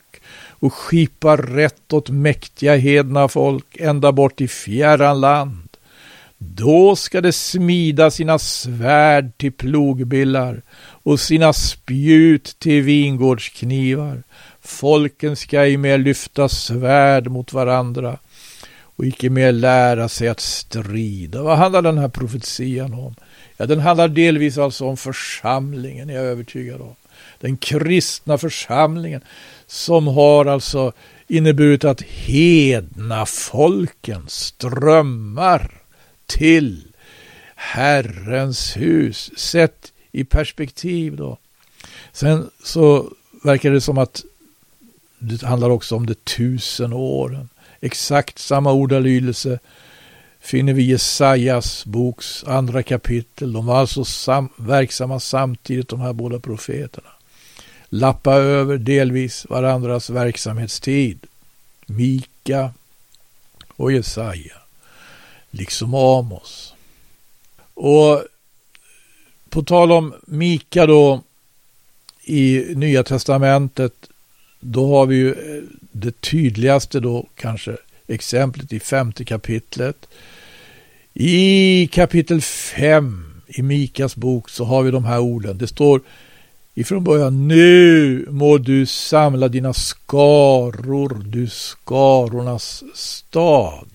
och 0.48 0.72
skipa 0.72 1.36
rätt 1.36 1.92
åt 1.92 2.10
mäktiga 2.10 2.76
hedna 2.76 3.28
folk 3.28 3.76
ända 3.80 4.12
bort 4.12 4.40
i 4.40 4.48
fjärran 4.48 5.20
land. 5.20 5.61
Då 6.44 6.96
ska 6.96 7.20
de 7.20 7.32
smida 7.32 8.10
sina 8.10 8.38
svärd 8.38 9.38
till 9.38 9.52
plogbillar 9.52 10.62
och 10.78 11.20
sina 11.20 11.52
spjut 11.52 12.56
till 12.58 12.82
vingårdsknivar. 12.82 14.22
Folken 14.60 15.36
ska 15.36 15.60
ej 15.60 15.76
mer 15.76 15.98
lyfta 15.98 16.48
svärd 16.48 17.28
mot 17.28 17.52
varandra 17.52 18.18
och 18.96 19.06
icke 19.06 19.30
mer 19.30 19.52
lära 19.52 20.08
sig 20.08 20.28
att 20.28 20.40
strida. 20.40 21.42
Vad 21.42 21.58
handlar 21.58 21.82
den 21.82 21.98
här 21.98 22.08
profetian 22.08 22.94
om? 22.94 23.14
Ja, 23.56 23.66
den 23.66 23.80
handlar 23.80 24.08
delvis 24.08 24.58
alltså 24.58 24.86
om 24.86 24.96
församlingen, 24.96 26.10
är 26.10 26.14
jag 26.14 26.24
övertygad 26.24 26.80
om. 26.80 26.94
Den 27.40 27.56
kristna 27.56 28.38
församlingen 28.38 29.20
som 29.66 30.06
har 30.06 30.46
alltså 30.46 30.92
inneburit 31.28 31.84
att 31.84 32.02
hedna 32.02 33.26
folken 33.26 34.24
strömmar 34.28 35.81
till 36.32 36.84
Herrens 37.54 38.76
hus. 38.76 39.30
Sett 39.36 39.92
i 40.12 40.24
perspektiv 40.24 41.16
då. 41.16 41.38
Sen 42.12 42.50
så 42.64 43.12
verkar 43.42 43.70
det 43.70 43.80
som 43.80 43.98
att 43.98 44.24
det 45.18 45.42
handlar 45.42 45.70
också 45.70 45.96
om 45.96 46.06
de 46.06 46.14
tusen 46.14 46.92
åren. 46.92 47.48
Exakt 47.80 48.38
samma 48.38 48.72
ordalydelse 48.72 49.58
finner 50.40 50.72
vi 50.72 50.82
i 50.82 50.90
Jesajas 50.90 51.84
boks 51.84 52.44
andra 52.44 52.82
kapitel. 52.82 53.52
De 53.52 53.66
var 53.66 53.78
alltså 53.78 54.04
sam 54.04 54.48
verksamma 54.56 55.20
samtidigt 55.20 55.88
de 55.88 56.00
här 56.00 56.12
båda 56.12 56.40
profeterna. 56.40 57.10
Lappa 57.88 58.34
över 58.34 58.78
delvis 58.78 59.46
varandras 59.48 60.10
verksamhetstid. 60.10 61.18
Mika 61.86 62.70
och 63.76 63.92
Jesaja 63.92 64.61
liksom 65.52 65.94
Amos. 65.94 66.74
Och 67.74 68.24
på 69.50 69.62
tal 69.62 69.92
om 69.92 70.14
Mika 70.26 70.86
då 70.86 71.22
i 72.24 72.64
Nya 72.74 73.02
Testamentet, 73.02 73.94
då 74.60 74.88
har 74.96 75.06
vi 75.06 75.16
ju 75.16 75.30
eh, 75.30 75.62
det 75.92 76.20
tydligaste 76.20 77.00
då 77.00 77.26
kanske 77.34 77.76
exemplet 78.06 78.72
i 78.72 78.80
femte 78.80 79.24
kapitlet. 79.24 80.08
I 81.14 81.86
kapitel 81.92 82.40
5 82.40 83.42
i 83.46 83.62
Mikas 83.62 84.16
bok 84.16 84.48
så 84.48 84.64
har 84.64 84.82
vi 84.82 84.90
de 84.90 85.04
här 85.04 85.18
orden. 85.18 85.58
Det 85.58 85.66
står 85.66 86.00
ifrån 86.74 87.04
början 87.04 87.48
Nu 87.48 88.26
må 88.30 88.58
du 88.58 88.86
samla 88.86 89.48
dina 89.48 89.72
skaror, 89.72 91.22
du 91.24 91.48
skarornas 91.48 92.84
stad 92.94 93.91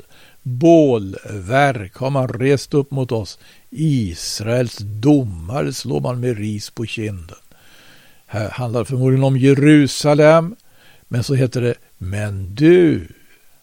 bålverk 0.48 1.96
har 1.96 2.10
man 2.10 2.28
rest 2.28 2.74
upp 2.74 2.92
mot 2.92 3.12
oss. 3.12 3.40
Israels 3.70 4.78
domare 4.78 5.74
slår 5.74 6.02
man 6.02 6.20
med 6.20 6.38
ris 6.38 6.70
på 6.70 6.86
kinden. 6.86 7.38
Här 8.26 8.50
handlar 8.50 8.80
det 8.80 8.86
förmodligen 8.86 9.24
om 9.24 9.38
Jerusalem, 9.38 10.56
men 11.08 11.24
så 11.24 11.34
heter 11.34 11.62
det 11.62 11.76
Men 11.98 12.56
du, 12.56 13.08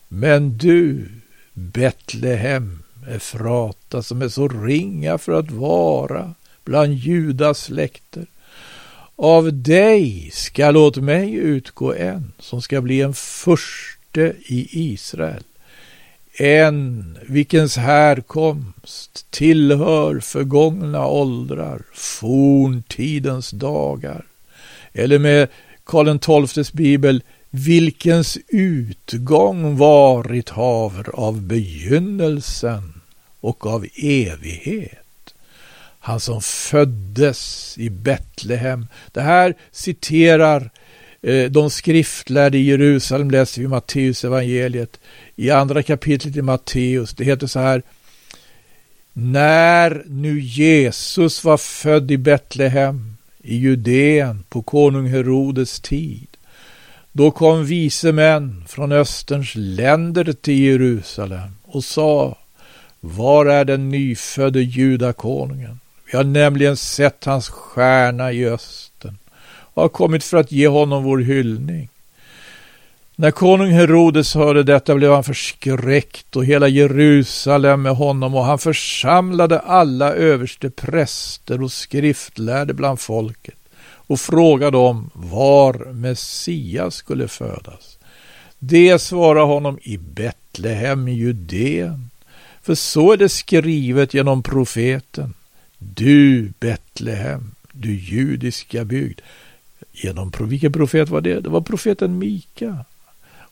men 0.09 0.59
du, 0.59 1.09
Betlehem, 1.53 2.83
Efrata 3.09 4.03
som 4.03 4.23
är 4.23 4.29
så 4.29 4.49
ringa 4.49 5.19
för 5.19 5.33
att 5.33 5.50
vara 5.50 6.35
bland 6.64 6.95
Judas 6.95 7.62
släkter. 7.62 8.26
Av 9.17 9.53
dig 9.53 10.31
skall 10.33 10.76
åt 10.76 10.97
mig 10.97 11.35
utgå 11.35 11.95
en 11.95 12.33
som 12.38 12.62
ska 12.62 12.81
bli 12.81 13.00
en 13.00 13.14
furste 13.14 14.35
i 14.47 14.69
Israel 14.93 15.43
en 16.38 17.19
vilkens 17.29 17.76
härkomst 17.76 19.26
tillhör 19.31 20.21
förgångna 20.21 21.07
åldrar, 21.07 21.83
forntidens 21.95 23.50
dagar. 23.50 24.25
Eller 24.93 25.19
med 25.19 25.49
Karl 25.85 26.47
XIIs 26.49 26.73
bibel, 26.73 27.23
vilkens 27.50 28.38
utgång 28.49 29.76
varit 29.76 30.49
haver 30.49 31.11
av 31.14 31.43
begynnelsen 31.43 32.95
och 33.41 33.67
av 33.67 33.87
evighet. 34.03 35.35
Han 35.99 36.21
som 36.21 36.43
föddes 36.43 37.75
i 37.79 37.91
Betlehem. 37.91 38.87
Det 39.12 39.21
här 39.21 39.55
citerar 39.73 40.71
eh, 41.23 41.50
de 41.50 41.71
skriftlärde 41.71 42.59
i 42.59 42.62
Jerusalem, 42.62 43.31
läser 43.31 43.61
vi 43.61 43.69
Matteus 43.69 44.25
evangeliet 44.25 45.00
i 45.37 45.50
andra 45.50 45.83
kapitlet 45.83 46.37
i 46.37 46.43
Matteus. 46.43 47.14
Det 47.14 47.25
heter 47.25 47.47
så 47.47 47.59
här. 47.61 47.83
När 49.12 50.05
nu 50.07 50.41
Jesus 50.41 51.45
var 51.45 51.57
född 51.57 52.11
i 52.11 52.17
Betlehem 52.17 53.17
i 53.43 53.57
Judeen 53.57 54.45
på 54.49 54.62
konung 54.62 55.07
Herodes 55.07 55.81
tid 55.81 56.26
då 57.17 57.31
kom 57.31 57.64
vise 57.64 58.12
män 58.12 58.64
från 58.69 58.93
Österns 58.93 59.53
länder 59.55 60.33
till 60.33 60.59
Jerusalem 60.59 61.50
och 61.64 61.85
sa 61.85 62.38
Var 63.00 63.47
är 63.47 63.64
den 63.64 63.88
nyfödde 63.88 64.61
judakonungen? 64.61 65.81
Vi 66.11 66.17
har 66.17 66.25
nämligen 66.25 66.76
sett 66.76 67.25
hans 67.25 67.49
stjärna 67.49 68.33
i 68.33 68.47
östen 68.47 69.19
och 69.47 69.83
har 69.83 69.88
kommit 69.88 70.25
för 70.25 70.37
att 70.37 70.53
ge 70.53 70.69
honom 70.69 71.05
vår 71.05 71.19
hyllning. 71.19 71.88
När 73.16 73.30
konung 73.30 73.71
Herodes 73.71 74.35
hörde 74.35 74.62
detta 74.62 74.94
blev 74.94 75.12
han 75.12 75.25
förskräckt 75.25 76.37
och 76.37 76.44
hela 76.44 76.68
Jerusalem 76.68 77.83
med 77.83 77.97
honom 77.97 78.35
och 78.35 78.44
han 78.44 78.59
församlade 78.59 79.59
alla 79.59 80.12
överste 80.12 80.71
präster 80.71 81.62
och 81.62 81.73
skriftlärde 81.73 82.75
bland 82.75 83.00
folket 83.00 83.59
och 83.83 84.21
frågade 84.21 84.76
dem 84.76 85.11
var 85.14 85.92
Messias 85.92 86.94
skulle 86.94 87.28
födas. 87.28 87.99
Det 88.59 88.99
svarade 88.99 89.47
honom 89.47 89.78
i 89.83 89.99
Betlehem 89.99 91.09
i 91.09 91.12
Judeen. 91.12 92.11
För 92.62 92.75
så 92.75 93.12
är 93.12 93.16
det 93.16 93.28
skrivet 93.28 94.14
genom 94.14 94.42
profeten. 94.42 95.35
Du 95.78 96.52
Betlehem, 96.61 97.50
du 97.73 97.94
judiska 97.94 98.85
bygd. 98.85 99.21
Genom, 99.92 100.33
vilken 100.40 100.73
profet 100.73 101.09
var 101.09 101.21
det? 101.21 101.40
Det 101.40 101.49
var 101.49 101.61
profeten 101.61 102.18
Mika. 102.18 102.85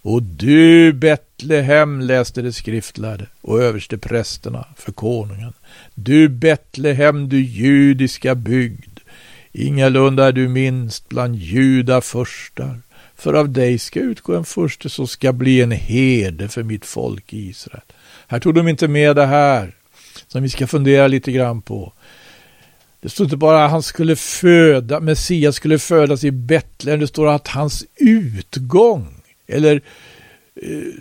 Och 0.02 0.22
du 0.22 0.92
Betlehem, 0.92 2.00
läste 2.00 2.42
det 2.42 2.52
skriftlärde 2.52 3.26
och 3.40 3.62
överste 3.62 3.98
prästerna 3.98 4.66
för 4.76 4.92
konungen. 4.92 5.52
Du 5.94 6.28
Betlehem, 6.28 7.28
du 7.28 7.40
judiska 7.40 8.34
bygd. 8.34 9.00
Ingalunda 9.52 10.26
är 10.26 10.32
du 10.32 10.48
minst 10.48 11.08
bland 11.08 11.36
juda 11.36 12.00
förstar. 12.00 12.80
För 13.16 13.34
av 13.34 13.50
dig 13.50 13.78
ska 13.78 14.00
utgå 14.00 14.34
en 14.34 14.44
furste 14.44 14.90
som 14.90 15.08
ska 15.08 15.32
bli 15.32 15.60
en 15.60 15.70
herde 15.70 16.48
för 16.48 16.62
mitt 16.62 16.86
folk 16.86 17.32
i 17.32 17.48
Israel. 17.48 17.82
Här 18.26 18.40
tog 18.40 18.54
de 18.54 18.68
inte 18.68 18.88
med 18.88 19.16
det 19.16 19.26
här 19.26 19.74
som 20.28 20.42
vi 20.42 20.48
ska 20.48 20.66
fundera 20.66 21.06
lite 21.06 21.32
grann 21.32 21.62
på. 21.62 21.92
Det 23.00 23.08
står 23.08 23.24
inte 23.24 23.36
bara 23.36 23.64
att 23.64 23.70
han 23.70 23.82
skulle 23.82 24.16
föda, 24.16 25.00
Messias 25.00 25.56
skulle 25.56 25.78
födas 25.78 26.24
i 26.24 26.30
Betlehem, 26.30 27.00
det 27.00 27.06
står 27.06 27.28
att 27.28 27.48
hans 27.48 27.84
utgång, 27.96 29.21
eller 29.46 29.80
eh, 30.54 30.94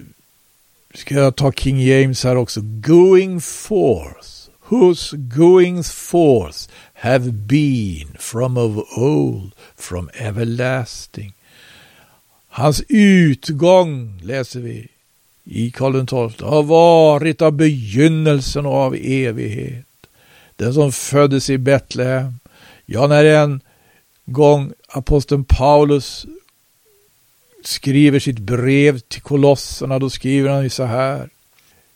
ska 0.93 1.15
jag 1.15 1.35
ta 1.35 1.51
King 1.51 1.81
James 1.81 2.23
här 2.23 2.35
också, 2.35 2.61
going 2.61 3.41
forth, 3.41 4.49
whose 4.69 5.17
goings 5.17 5.91
forth 5.91 6.69
have 6.93 7.31
been 7.31 8.07
from 8.19 8.57
of 8.57 8.97
old, 8.97 9.51
from 9.75 10.09
everlasting. 10.13 11.33
Hans 12.49 12.83
utgång, 12.87 14.21
läser 14.23 14.59
vi 14.59 14.87
i 15.43 15.71
Karl 15.71 15.93
XII, 15.93 16.47
har 16.47 16.63
varit 16.63 17.41
av 17.41 17.51
begynnelsen 17.51 18.65
och 18.65 18.73
av 18.73 18.95
evighet. 18.95 19.85
Den 20.55 20.73
som 20.73 20.91
föddes 20.91 21.49
i 21.49 21.57
Betlehem. 21.57 22.39
Ja, 22.85 23.07
när 23.07 23.25
en 23.25 23.61
gång 24.25 24.73
aposteln 24.87 25.43
Paulus 25.43 26.25
skriver 27.67 28.19
sitt 28.19 28.39
brev 28.39 28.99
till 28.99 29.21
kolosserna, 29.21 29.99
då 29.99 30.09
skriver 30.09 30.49
han 30.49 30.63
ju 30.63 30.69
så 30.69 30.83
här. 30.83 31.29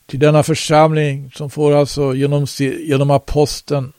Till 0.06 0.20
denna 0.20 0.44
församling 0.44 1.32
som 1.36 1.50
får 1.50 1.74
alltså 1.74 2.16
genom, 2.16 2.48
genom 2.60 3.12
aposteln 3.12 3.94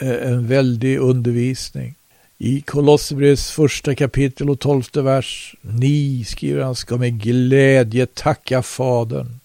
eh, 0.00 0.32
en 0.32 0.46
väldig 0.46 0.98
undervisning. 0.98 1.94
I 2.38 2.60
Kolosserbrevets 2.60 3.50
första 3.50 3.94
kapitel 3.94 4.50
och 4.50 4.60
tolfte 4.60 5.02
vers. 5.02 5.54
Ni, 5.60 6.24
skriver 6.24 6.62
han, 6.62 6.76
ska 6.76 6.96
med 6.96 7.22
glädje 7.22 8.06
tacka 8.06 8.62
Fadern 8.62 9.38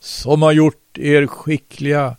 som 0.00 0.42
har 0.42 0.52
gjort 0.52 0.98
er 0.98 1.26
skickliga 1.26 2.16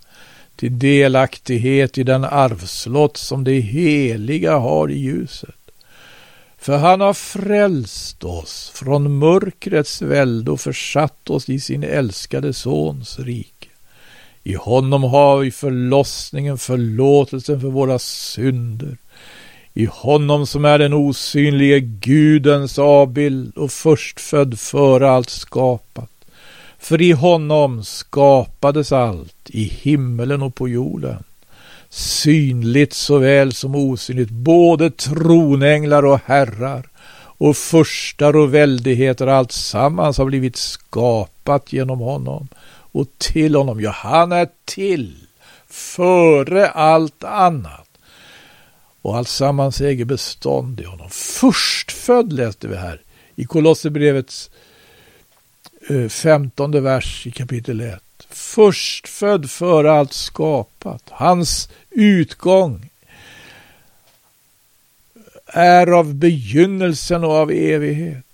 till 0.55 0.79
delaktighet 0.79 1.97
i 1.97 2.03
den 2.03 2.23
arvslott 2.23 3.17
som 3.17 3.43
det 3.43 3.59
heliga 3.59 4.57
har 4.57 4.91
i 4.91 4.99
ljuset. 4.99 5.58
För 6.61 6.77
han 6.77 7.01
har 7.01 7.13
frälst 7.13 8.23
oss 8.23 8.71
från 8.75 9.17
mörkrets 9.17 10.01
välde 10.01 10.51
och 10.51 10.61
försatt 10.61 11.29
oss 11.29 11.49
i 11.49 11.59
sin 11.59 11.83
älskade 11.83 12.53
Sons 12.53 13.19
rike. 13.19 13.67
I 14.43 14.53
honom 14.53 15.03
har 15.03 15.37
vi 15.37 15.51
förlossningen, 15.51 16.57
förlåtelsen 16.57 17.61
för 17.61 17.67
våra 17.67 17.99
synder. 17.99 18.97
I 19.73 19.85
honom 19.85 20.47
som 20.47 20.65
är 20.65 20.79
den 20.79 20.93
osynlige 20.93 21.79
Gudens 21.79 22.79
avbild 22.79 23.57
och 23.57 23.71
förstfödd 23.71 24.59
före 24.59 25.09
allt 25.09 25.29
skapat. 25.29 26.11
För 26.79 27.01
i 27.01 27.11
honom 27.11 27.83
skapades 27.83 28.91
allt, 28.91 29.49
i 29.49 29.63
himmelen 29.63 30.41
och 30.41 30.55
på 30.55 30.69
jorden 30.69 31.23
synligt 31.89 32.93
såväl 32.93 33.53
som 33.53 33.75
osynligt, 33.75 34.29
både 34.29 34.91
tronänglar 34.91 36.05
och 36.05 36.19
herrar 36.25 36.89
och 37.39 37.57
förstar 37.57 38.35
och 38.35 38.53
väldigheter, 38.53 39.27
allt 39.27 39.51
sammans 39.51 40.17
har 40.17 40.25
blivit 40.25 40.55
skapat 40.55 41.73
genom 41.73 41.99
honom 41.99 42.47
och 42.91 43.07
till 43.17 43.55
honom. 43.55 43.81
Ja, 43.81 43.91
han 43.91 44.31
är 44.31 44.47
till 44.65 45.15
före 45.67 46.69
allt 46.69 47.23
annat. 47.23 47.85
Och 49.01 49.17
allt 49.17 49.27
sammans 49.27 49.81
äger 49.81 50.05
bestånd 50.05 50.79
i 50.79 50.83
honom. 50.83 51.09
Förstfödd 51.09 52.33
läste 52.33 52.67
vi 52.67 52.75
här 52.75 53.01
i 53.35 53.45
Kolosserbrevets 53.45 54.49
eh, 55.89 56.07
femtonde 56.07 56.81
vers 56.81 57.27
i 57.27 57.31
kapitel 57.31 57.81
1 57.81 58.03
förstfödd 58.39 59.49
före 59.49 59.91
allt 59.91 60.13
skapat. 60.13 61.03
Hans 61.09 61.69
utgång 61.89 62.89
är 65.45 65.87
av 65.87 66.13
begynnelsen 66.13 67.23
och 67.23 67.31
av 67.31 67.51
evighet. 67.51 68.25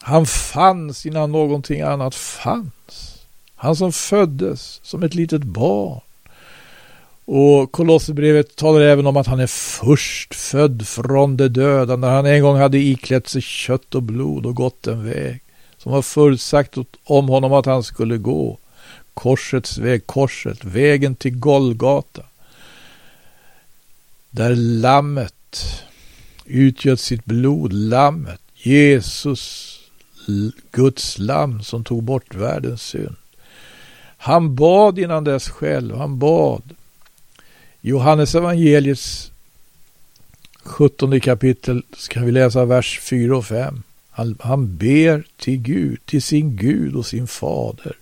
Han 0.00 0.26
fanns 0.26 1.06
innan 1.06 1.32
någonting 1.32 1.80
annat 1.80 2.14
fanns. 2.14 3.18
Han 3.54 3.76
som 3.76 3.92
föddes 3.92 4.80
som 4.82 5.02
ett 5.02 5.14
litet 5.14 5.42
barn. 5.42 6.00
Och 7.24 7.72
Kolosserbrevet 7.72 8.56
talar 8.56 8.80
även 8.80 9.06
om 9.06 9.16
att 9.16 9.26
han 9.26 9.40
är 9.40 9.46
först 9.46 10.34
född 10.34 10.86
från 10.86 11.36
de 11.36 11.48
döda 11.48 11.96
när 11.96 12.10
han 12.10 12.26
en 12.26 12.42
gång 12.42 12.56
hade 12.56 12.78
iklätt 12.78 13.28
sig 13.28 13.42
kött 13.42 13.94
och 13.94 14.02
blod 14.02 14.46
och 14.46 14.54
gått 14.54 14.86
en 14.86 15.04
väg 15.04 15.42
som 15.78 15.92
var 15.92 16.02
förutsagt 16.02 16.76
om 17.04 17.28
honom 17.28 17.52
att 17.52 17.66
han 17.66 17.82
skulle 17.82 18.16
gå 18.16 18.58
korsets 19.14 19.78
väg, 19.78 20.06
korset, 20.06 20.64
vägen 20.64 21.14
till 21.14 21.38
Golgata. 21.38 22.22
Där 24.30 24.54
lammet 24.56 25.34
utgöt 26.44 27.00
sitt 27.00 27.24
blod, 27.24 27.72
lammet, 27.72 28.40
Jesus, 28.54 29.76
Guds 30.70 31.18
lamm 31.18 31.62
som 31.62 31.84
tog 31.84 32.02
bort 32.02 32.34
världens 32.34 32.82
synd. 32.82 33.16
Han 34.16 34.54
bad 34.54 34.98
innan 34.98 35.24
dess 35.24 35.48
själv, 35.48 35.96
han 35.96 36.18
bad. 36.18 36.62
Johannes 37.80 38.34
evangeliets 38.34 39.30
17 40.62 41.20
kapitel 41.20 41.82
ska 41.96 42.20
vi 42.20 42.32
läsa 42.32 42.64
vers 42.64 43.00
4 43.00 43.36
och 43.36 43.46
5. 43.46 43.82
Han, 44.10 44.38
han 44.40 44.76
ber 44.76 45.24
till 45.36 45.56
Gud, 45.56 46.06
till 46.06 46.22
sin 46.22 46.56
Gud 46.56 46.96
och 46.96 47.06
sin 47.06 47.26
fader. 47.26 47.96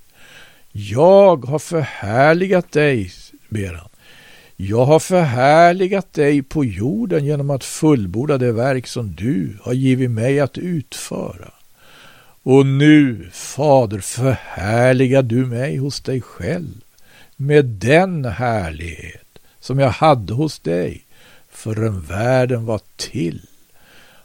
Jag 0.73 1.45
har 1.45 1.59
förhärligat 1.59 2.73
dig, 2.73 3.11
ber 3.49 3.75
han. 3.75 3.89
Jag 4.57 4.85
har 4.85 4.99
förhärligat 4.99 6.13
dig 6.13 6.43
på 6.43 6.65
jorden 6.65 7.25
genom 7.25 7.51
att 7.51 7.65
fullborda 7.65 8.39
det 8.39 8.53
verk 8.53 8.87
som 8.87 9.15
du 9.15 9.59
har 9.63 9.73
givit 9.73 10.11
mig 10.11 10.41
att 10.41 10.59
utföra. 10.59 11.51
Och 12.43 12.67
nu, 12.67 13.29
Fader, 13.33 13.99
förhärligar 13.99 15.23
du 15.23 15.47
mig 15.47 15.77
hos 15.77 16.01
dig 16.01 16.21
själv 16.21 16.81
med 17.37 17.65
den 17.65 18.25
härlighet 18.25 19.39
som 19.61 19.79
jag 19.79 19.91
hade 19.91 20.33
hos 20.33 20.59
dig 20.59 21.05
förrän 21.51 22.01
världen 22.01 22.67
var 22.67 22.81
till. 22.97 23.41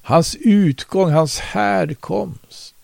Hans 0.02 0.36
utgång, 0.36 1.12
hans 1.12 1.40
härkomst 1.40 2.76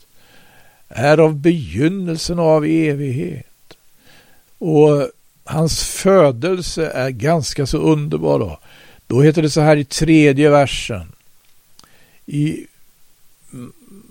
är 0.87 1.17
av 1.17 1.35
begynnelsen 1.35 2.39
och 2.39 2.45
av 2.45 2.65
evighet. 2.65 3.48
Och 4.59 5.09
hans 5.43 5.83
födelse 5.83 6.85
är 6.87 7.09
ganska 7.09 7.65
så 7.65 7.77
underbar. 7.77 8.39
Då, 8.39 8.59
då 9.07 9.21
heter 9.21 9.41
det 9.41 9.49
så 9.49 9.61
här 9.61 9.77
i 9.77 9.85
tredje 9.85 10.49
versen. 10.49 11.11
I 12.25 12.65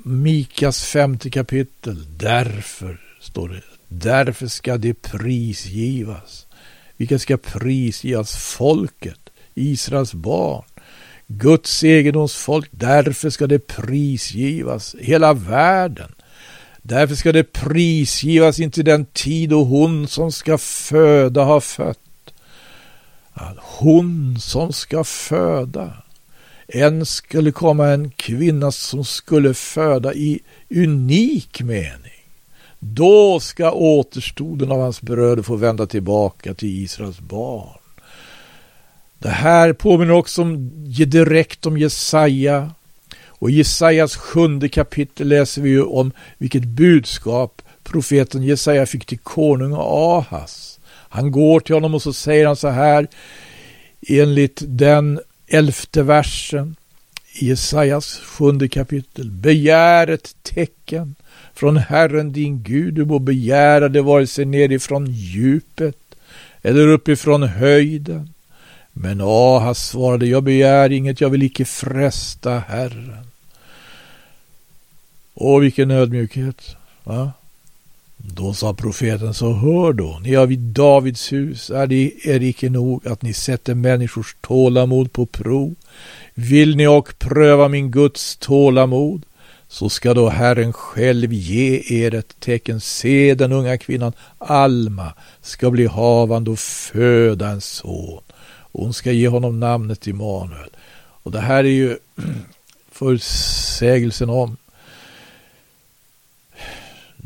Mikas 0.05 0.85
femte 0.85 1.31
kapitel. 1.31 2.07
Därför, 2.17 3.01
står 3.21 3.49
det, 3.49 3.63
därför 3.89 4.47
ska 4.47 4.77
det 4.77 5.03
prisgivas. 5.03 6.47
Vilka 6.97 7.19
ska 7.19 7.37
prisgivas? 7.37 8.37
Folket, 8.37 9.21
Israels 9.55 10.15
barn. 10.15 10.65
Guds 11.27 11.85
egendomsfolk, 11.85 12.69
därför 12.71 13.31
ska 13.31 13.47
det 13.47 13.67
prisgivas. 13.67 14.97
Hela 15.01 15.35
världen. 15.35 16.13
Därför 16.89 17.15
ska 17.15 17.33
det 17.33 17.53
prisgivas 17.53 18.61
intill 18.61 18.85
den 18.85 19.05
tid 19.05 19.51
då 19.51 19.65
hon 19.65 20.09
som 20.09 20.33
ska 20.33 20.59
föda 20.59 21.45
har 21.45 21.61
fött. 21.61 21.99
Hon 23.57 24.37
som 24.41 24.73
ska 24.73 25.05
föda. 25.05 25.93
Än 26.69 27.07
skulle 27.07 27.53
komma 27.53 27.89
en 27.89 28.11
kvinna 28.11 28.73
som 28.73 29.05
skulle 29.05 29.55
föda 29.55 30.15
i 30.15 30.41
unik 30.71 31.63
mening. 31.63 32.25
Då 32.79 33.41
ska 33.41 33.73
återstoden 33.73 34.73
av 34.73 34.81
hans 34.81 35.01
bröder 35.01 35.43
få 35.43 35.57
vända 35.57 35.87
tillbaka 35.87 36.55
till 36.55 36.83
Israels 36.85 37.21
barn. 37.21 37.79
Det 39.19 39.29
här 39.29 39.73
påminner 39.73 40.15
också 40.15 40.43
om, 40.43 40.71
direkt 41.07 41.67
om 41.67 41.79
Jesaja. 41.79 42.71
Och 43.39 43.51
i 43.51 43.55
Jesajas 43.55 44.17
sjunde 44.17 44.69
kapitel 44.69 45.29
läser 45.29 45.63
vi 45.63 45.71
ju 45.71 45.83
om 45.83 46.13
vilket 46.39 46.65
budskap 46.65 47.63
profeten 47.83 48.43
Jesaja 48.43 48.87
fick 48.87 49.07
till 49.07 49.19
konung 49.19 49.75
Ahas. 49.77 50.81
Han 51.09 51.31
går 51.31 51.61
till 51.61 51.75
honom 51.75 51.95
och 51.95 52.03
så 52.03 52.13
säger 52.13 52.47
han 52.47 52.57
så 52.57 52.69
här 52.69 53.07
enligt 54.09 54.63
den 54.67 55.21
elfte 55.47 56.03
versen 56.03 56.77
i 57.35 57.47
Jesajas 57.47 58.19
sjunde 58.19 58.69
kapitel. 58.69 59.31
Begär 59.31 60.07
ett 60.09 60.37
tecken 60.43 61.15
från 61.55 61.77
Herren 61.77 62.33
din 62.33 62.63
Gud. 62.63 62.95
Du 62.95 63.05
må 63.05 63.19
begära 63.19 63.89
det 63.89 64.03
vare 64.03 64.27
sig 64.27 64.45
nerifrån 64.45 65.07
djupet 65.11 65.97
eller 66.63 66.89
uppifrån 66.89 67.43
höjden. 67.43 68.35
Men 68.93 69.21
Ahas 69.21 69.89
svarade, 69.89 70.27
jag 70.27 70.43
begär 70.43 70.93
inget, 70.93 71.21
jag 71.21 71.31
vill 71.31 71.43
icke 71.43 71.65
fresta 71.65 72.59
Herren. 72.69 73.28
Åh, 75.41 75.61
vilken 75.61 75.91
ödmjukhet. 75.91 76.77
Va? 77.05 77.33
Då 78.17 78.55
sa 78.55 78.75
profeten, 78.75 79.35
så 79.35 79.53
hör 79.53 79.93
då, 79.93 80.21
ni 80.23 80.35
har 80.35 80.47
vid 80.47 80.59
Davids 80.59 81.33
hus, 81.33 81.71
är 81.71 81.87
det 81.87 82.27
er 82.27 82.43
icke 82.43 82.71
nog 82.71 83.07
att 83.07 83.23
ni 83.23 83.33
sätter 83.33 83.75
människors 83.75 84.37
tålamod 84.41 85.13
på 85.13 85.27
prov? 85.27 85.75
Vill 86.35 86.77
ni 86.77 86.87
och 86.87 87.19
pröva 87.19 87.69
min 87.69 87.91
Guds 87.91 88.37
tålamod? 88.37 89.23
Så 89.69 89.89
ska 89.89 90.15
då 90.15 90.29
Herren 90.29 90.73
själv 90.73 91.33
ge 91.33 91.83
er 92.05 92.15
ett 92.15 92.41
tecken. 92.41 92.81
Se, 92.81 93.35
den 93.35 93.53
unga 93.53 93.79
kvinnan 93.79 94.13
Alma 94.39 95.13
ska 95.41 95.71
bli 95.71 95.87
havande 95.87 96.51
och 96.51 96.59
föda 96.59 97.49
en 97.49 97.61
son. 97.61 98.23
Och 98.73 98.85
hon 98.85 98.93
ska 98.93 99.13
ge 99.13 99.29
honom 99.29 99.61
namnet 99.61 100.07
Immanuel. 100.07 100.71
Och 101.23 101.33
det 101.33 101.41
här 101.41 101.65
är 101.65 101.69
ju 101.69 101.97
förutsägelsen 102.93 104.31
om 104.31 104.57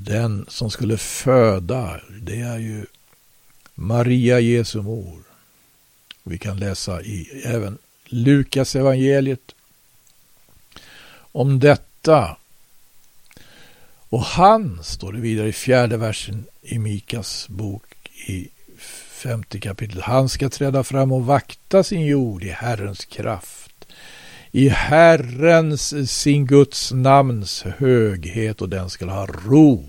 den 0.05 0.45
som 0.49 0.71
skulle 0.71 0.99
föda, 0.99 2.01
det 2.23 2.41
är 2.41 2.59
ju 2.59 2.87
Maria 3.75 4.41
Jesu 4.41 4.83
mor. 4.83 5.23
Vi 6.23 6.39
kan 6.39 6.57
läsa 6.57 7.03
i 7.03 7.43
även 7.45 7.79
Lukas 8.05 8.77
evangeliet 8.77 9.55
om 11.33 11.61
detta. 11.61 12.37
Och 14.09 14.23
han, 14.23 14.85
står 14.85 15.13
det 15.13 15.21
vidare 15.21 15.49
i 15.49 15.53
fjärde 15.53 15.97
versen 15.97 16.45
i 16.63 16.79
Mikas 16.79 17.49
bok 17.49 17.85
i 18.27 18.49
femte 19.09 19.61
kapitlet. 19.61 20.05
Han 20.05 20.29
ska 20.29 20.49
träda 20.49 20.85
fram 20.85 21.13
och 21.13 21.27
vakta 21.27 21.83
sin 21.85 22.07
jord 22.07 22.45
i 22.45 22.49
Herrens 22.49 23.05
kraft 23.05 23.73
i 24.55 24.69
Herrens, 24.69 26.11
sin 26.11 26.47
Guds 26.47 26.93
namns 26.93 27.63
höghet 27.63 28.63
och 28.63 28.69
den 28.69 28.91
skall 28.91 29.09
ha 29.09 29.27
ro. 29.27 29.89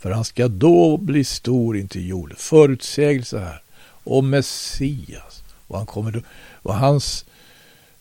För 0.00 0.10
han 0.10 0.24
ska 0.24 0.48
då 0.48 0.96
bli 0.96 1.24
stor 1.24 1.76
intill 1.76 2.08
jorden. 2.08 2.36
Förutsägelse 2.36 3.38
här 3.38 3.62
om 4.04 4.30
Messias. 4.30 5.42
Vad, 5.66 5.78
han 5.78 5.86
kommer, 5.86 6.22
vad 6.62 6.76
hans 6.76 7.24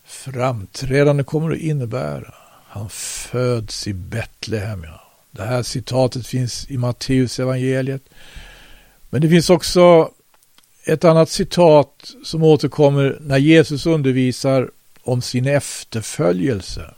framträdande 0.06 1.24
kommer 1.24 1.52
att 1.52 1.58
innebära. 1.58 2.34
Han 2.68 2.90
föds 2.90 3.88
i 3.88 3.94
Betlehem. 3.94 4.84
Ja. 4.84 5.02
Det 5.32 5.44
här 5.44 5.64
citatet 5.64 6.28
finns 6.28 6.70
i 6.70 6.78
Matteus 6.78 7.40
evangeliet. 7.40 8.02
Men 9.10 9.22
det 9.22 9.30
finns 9.30 9.50
också 9.50 10.12
ett 10.84 11.04
annat 11.04 11.30
citat 11.30 12.14
som 12.24 12.44
återkommer 12.44 13.18
när 13.22 13.38
Jesus 13.38 13.86
undervisar 13.86 14.70
om 15.02 15.22
sin 15.22 15.48
efterföljelse. 15.48 16.94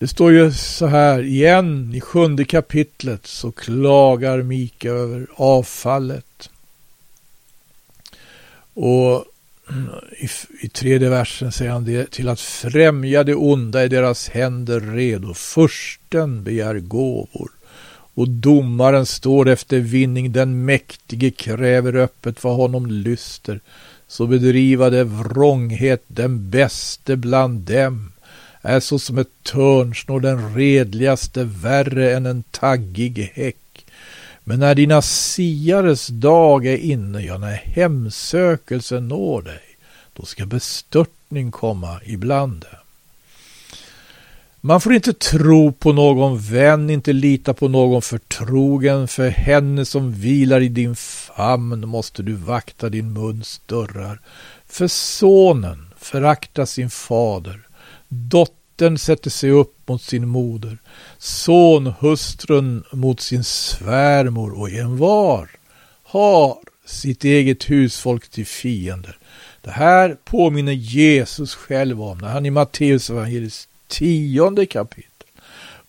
Det 0.00 0.08
står 0.08 0.32
ju 0.32 0.52
så 0.52 0.86
här 0.86 1.22
igen 1.22 1.92
i 1.94 2.00
sjunde 2.00 2.44
kapitlet 2.44 3.26
så 3.26 3.52
klagar 3.52 4.42
Mika 4.42 4.90
över 4.90 5.26
avfallet. 5.34 6.50
Och 8.74 9.24
i, 10.18 10.28
i 10.60 10.68
tredje 10.68 11.08
versen 11.08 11.52
säger 11.52 11.70
han 11.70 11.84
det 11.84 12.10
till 12.10 12.28
att 12.28 12.40
främja 12.40 13.24
det 13.24 13.34
onda 13.34 13.84
i 13.84 13.88
deras 13.88 14.28
händer 14.28 14.80
redo. 14.80 15.34
Försten 15.34 16.44
begär 16.44 16.74
gåvor 16.78 17.50
och 18.14 18.28
domaren 18.28 19.06
står 19.06 19.48
efter 19.48 19.78
vinning. 19.78 20.32
Den 20.32 20.64
mäktige 20.64 21.30
kräver 21.30 21.96
öppet 21.96 22.44
vad 22.44 22.56
honom 22.56 22.86
lyster 22.86 23.60
så 24.08 24.26
bedriva 24.26 24.90
det 24.90 25.04
vrånghet 25.04 26.04
den 26.06 26.50
bäste 26.50 27.16
bland 27.16 27.60
dem 27.60 28.12
är 28.62 28.80
så 28.80 28.98
som 28.98 29.18
ett 29.18 29.42
törnsnår 29.42 30.20
den 30.20 30.54
redligaste 30.54 31.44
värre 31.44 32.16
än 32.16 32.26
en 32.26 32.42
taggig 32.42 33.32
häck. 33.34 33.86
Men 34.44 34.60
när 34.60 34.74
dina 34.74 35.02
siares 35.02 36.06
dag 36.06 36.66
är 36.66 36.76
inne, 36.76 37.20
ja, 37.20 37.38
när 37.38 37.54
hemsökelsen 37.54 39.08
når 39.08 39.42
dig, 39.42 39.60
då 40.12 40.24
ska 40.24 40.46
bestörtning 40.46 41.50
komma 41.50 42.00
ibland 42.04 42.60
dem. 42.60 42.80
Man 44.62 44.80
får 44.80 44.94
inte 44.94 45.12
tro 45.12 45.72
på 45.72 45.92
någon 45.92 46.38
vän, 46.38 46.90
inte 46.90 47.12
lita 47.12 47.54
på 47.54 47.68
någon 47.68 48.02
förtrogen. 48.02 49.08
För 49.08 49.28
henne 49.28 49.84
som 49.84 50.12
vilar 50.12 50.60
i 50.60 50.68
din 50.68 50.96
famn 50.96 51.88
måste 51.88 52.22
du 52.22 52.32
vakta 52.32 52.88
din 52.88 53.12
muns 53.12 53.60
dörrar. 53.66 54.20
För 54.68 54.88
sonen 54.88 55.86
föraktar 55.98 56.64
sin 56.64 56.90
fader. 56.90 57.60
Dottern 58.12 58.98
sätter 58.98 59.30
sig 59.30 59.50
upp 59.50 59.88
mot 59.88 60.02
sin 60.02 60.28
moder. 60.28 60.78
Sonhustrun 61.18 62.84
mot 62.92 63.20
sin 63.20 63.44
svärmor 63.44 64.60
och 64.60 64.70
en 64.70 64.96
var 64.96 65.50
har 66.02 66.58
sitt 66.84 67.24
eget 67.24 67.70
husfolk 67.70 68.28
till 68.28 68.46
fiender. 68.46 69.18
Det 69.60 69.70
här 69.70 70.16
påminner 70.24 70.72
Jesus 70.72 71.54
själv 71.54 72.02
om 72.02 72.18
när 72.18 72.28
han 72.28 72.46
i 72.46 72.50
Matteus 72.50 73.10
evangelis 73.10 73.68
tionde 73.88 74.66
kapitel 74.66 75.10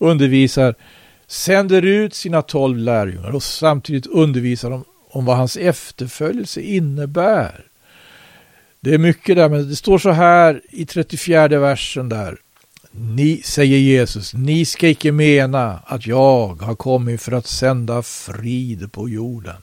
undervisar, 0.02 0.74
sänder 1.26 1.82
ut 1.82 2.14
sina 2.14 2.42
tolv 2.42 2.78
lärjungar 2.78 3.30
och 3.30 3.42
samtidigt 3.42 4.06
undervisar 4.06 4.70
dem 4.70 4.84
om 5.10 5.24
vad 5.24 5.36
hans 5.36 5.56
efterföljelse 5.56 6.60
innebär. 6.60 7.64
Det 8.84 8.94
är 8.94 8.98
mycket 8.98 9.36
där, 9.36 9.48
men 9.48 9.68
det 9.68 9.76
står 9.76 9.98
så 9.98 10.10
här 10.10 10.60
i 10.70 10.86
34 10.86 11.48
versen 11.48 12.08
där. 12.08 12.36
Ni, 12.90 13.42
säger 13.44 13.78
Jesus, 13.78 14.34
ni 14.34 14.64
ska 14.64 14.88
icke 14.88 15.12
mena 15.12 15.82
att 15.86 16.06
jag 16.06 16.62
har 16.62 16.74
kommit 16.74 17.22
för 17.22 17.32
att 17.32 17.46
sända 17.46 18.02
frid 18.02 18.92
på 18.92 19.08
jorden. 19.08 19.62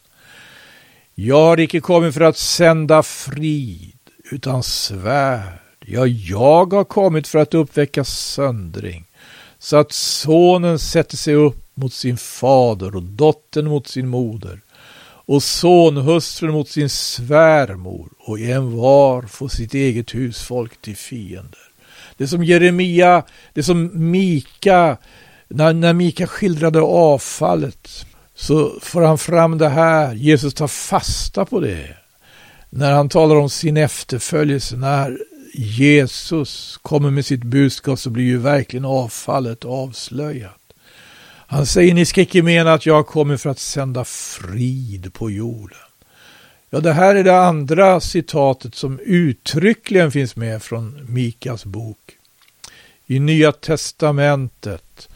Jag 1.15 1.45
har 1.45 1.59
icke 1.59 1.79
kommit 1.79 2.13
för 2.13 2.21
att 2.21 2.37
sända 2.37 3.03
frid, 3.03 3.97
utan 4.31 4.63
svärd. 4.63 5.59
Ja, 5.85 6.07
jag 6.07 6.73
har 6.73 6.83
kommit 6.83 7.27
för 7.27 7.39
att 7.39 7.53
uppväcka 7.53 8.03
söndring, 8.03 9.05
så 9.59 9.77
att 9.77 9.91
sonen 9.91 10.79
sätter 10.79 11.17
sig 11.17 11.35
upp 11.35 11.65
mot 11.73 11.93
sin 11.93 12.17
fader 12.17 12.95
och 12.95 13.03
dottern 13.03 13.67
mot 13.67 13.87
sin 13.87 14.07
moder 14.07 14.61
och 15.29 15.43
sonhustrun 15.43 16.51
mot 16.51 16.69
sin 16.69 16.89
svärmor 16.89 18.09
och 18.17 18.39
en 18.39 18.77
var 18.77 19.21
får 19.21 19.47
sitt 19.47 19.73
eget 19.73 20.15
husfolk 20.15 20.81
till 20.81 20.95
fiender. 20.95 21.59
Det 22.17 22.27
som 22.27 22.43
Jeremia, 22.43 23.23
det 23.53 23.63
som 23.63 24.11
Mika, 24.11 24.97
när, 25.47 25.73
när 25.73 25.93
Mika 25.93 26.27
skildrade 26.27 26.81
avfallet 26.81 28.05
så 28.35 28.79
får 28.81 29.01
han 29.01 29.17
fram 29.17 29.57
det 29.57 29.69
här. 29.69 30.13
Jesus 30.13 30.53
tar 30.53 30.67
fasta 30.67 31.45
på 31.45 31.59
det. 31.59 31.97
När 32.69 32.91
han 32.91 33.09
talar 33.09 33.35
om 33.35 33.49
sin 33.49 33.77
efterföljelse, 33.77 34.77
när 34.77 35.17
Jesus 35.53 36.79
kommer 36.81 37.11
med 37.11 37.25
sitt 37.25 37.43
budskap 37.43 37.99
så 37.99 38.09
blir 38.09 38.25
ju 38.25 38.37
verkligen 38.37 38.85
avfallet 38.85 39.65
avslöjat. 39.65 40.58
Han 41.51 41.65
säger, 41.65 41.93
ni 41.93 42.05
ska 42.05 42.21
icke 42.21 42.43
mena 42.43 42.73
att 42.73 42.85
jag 42.85 43.07
kommer 43.07 43.37
för 43.37 43.49
att 43.49 43.59
sända 43.59 44.05
frid 44.05 45.13
på 45.13 45.31
jorden. 45.31 45.77
Ja, 46.69 46.79
det 46.79 46.93
här 46.93 47.15
är 47.15 47.23
det 47.23 47.39
andra 47.41 47.99
citatet 47.99 48.75
som 48.75 48.99
uttryckligen 48.99 50.11
finns 50.11 50.35
med 50.35 50.63
från 50.63 51.13
Mikas 51.13 51.65
bok. 51.65 52.17
I 53.07 53.19
Nya 53.19 53.51
Testamentet 53.51 55.09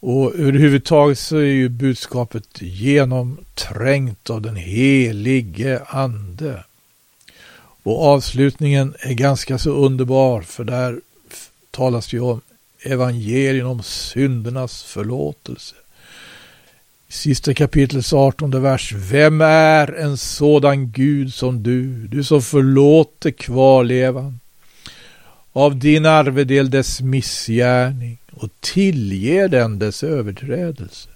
och 0.00 0.34
överhuvudtaget 0.34 1.18
så 1.18 1.36
är 1.36 1.42
ju 1.42 1.68
budskapet 1.68 2.62
genomträngt 2.62 4.30
av 4.30 4.42
den 4.42 4.56
helige 4.56 5.82
ande. 5.86 6.64
Och 7.82 8.04
avslutningen 8.06 8.94
är 8.98 9.14
ganska 9.14 9.58
så 9.58 9.70
underbar 9.70 10.42
för 10.42 10.64
där 10.64 11.00
talas 11.70 12.08
det 12.08 12.16
ju 12.16 12.22
om 12.22 12.40
evangelium 12.82 13.66
om 13.66 13.82
syndernas 13.82 14.82
förlåtelse. 14.82 15.74
I 17.08 17.12
sista 17.12 17.54
kapitlets 17.54 18.12
18 18.12 18.62
vers. 18.62 18.92
Vem 18.92 19.40
är 19.40 19.92
en 19.92 20.16
sådan 20.16 20.90
Gud 20.90 21.34
som 21.34 21.62
du, 21.62 22.06
du 22.06 22.24
som 22.24 22.42
förlåter 22.42 23.30
kvarlevan 23.30 24.38
av 25.52 25.76
din 25.76 26.06
arvedel 26.06 26.70
dess 26.70 27.00
missgärning 27.00 28.18
och 28.32 28.50
tillger 28.60 29.48
den 29.48 29.78
dess 29.78 30.04
överträdelse. 30.04 31.08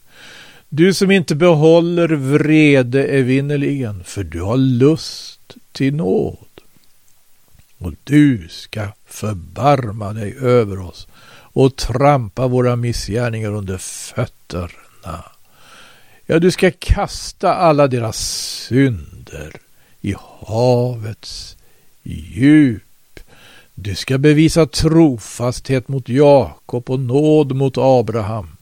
Du 0.68 0.94
som 0.94 1.10
inte 1.10 1.34
behåller 1.34 2.08
vrede 2.08 3.04
evinnerligen, 3.04 4.04
för 4.04 4.24
du 4.24 4.40
har 4.40 4.56
lust 4.56 5.56
till 5.72 5.94
nåd. 5.94 6.38
Och 7.78 7.94
du 8.04 8.48
ska 8.48 8.88
förbarma 9.06 10.12
dig 10.12 10.36
över 10.40 10.80
oss 10.80 11.08
och 11.56 11.76
trampa 11.76 12.46
våra 12.46 12.76
missgärningar 12.76 13.50
under 13.50 13.78
fötterna. 13.78 15.24
Ja, 16.26 16.38
du 16.38 16.50
ska 16.50 16.70
kasta 16.78 17.54
alla 17.54 17.86
deras 17.88 18.18
synder 18.68 19.52
i 20.00 20.14
havets 20.46 21.56
djup. 22.02 23.20
Du 23.74 23.94
ska 23.94 24.18
bevisa 24.18 24.66
trofasthet 24.66 25.88
mot 25.88 26.08
Jakob 26.08 26.90
och 26.90 27.00
nåd 27.00 27.56
mot 27.56 27.78
Abraham, 27.78 28.56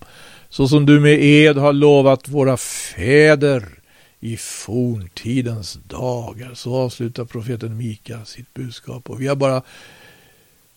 så 0.48 0.68
som 0.68 0.86
du 0.86 1.00
med 1.00 1.24
ed 1.24 1.56
har 1.56 1.72
lovat 1.72 2.28
våra 2.28 2.56
fäder 2.56 3.68
i 4.20 4.36
forntidens 4.36 5.78
dagar. 5.86 6.54
Så 6.54 6.74
avslutar 6.74 7.24
profeten 7.24 7.76
Mika 7.76 8.24
sitt 8.24 8.54
budskap. 8.54 9.10
Och 9.10 9.20
vi 9.20 9.26
har 9.26 9.36
bara 9.36 9.62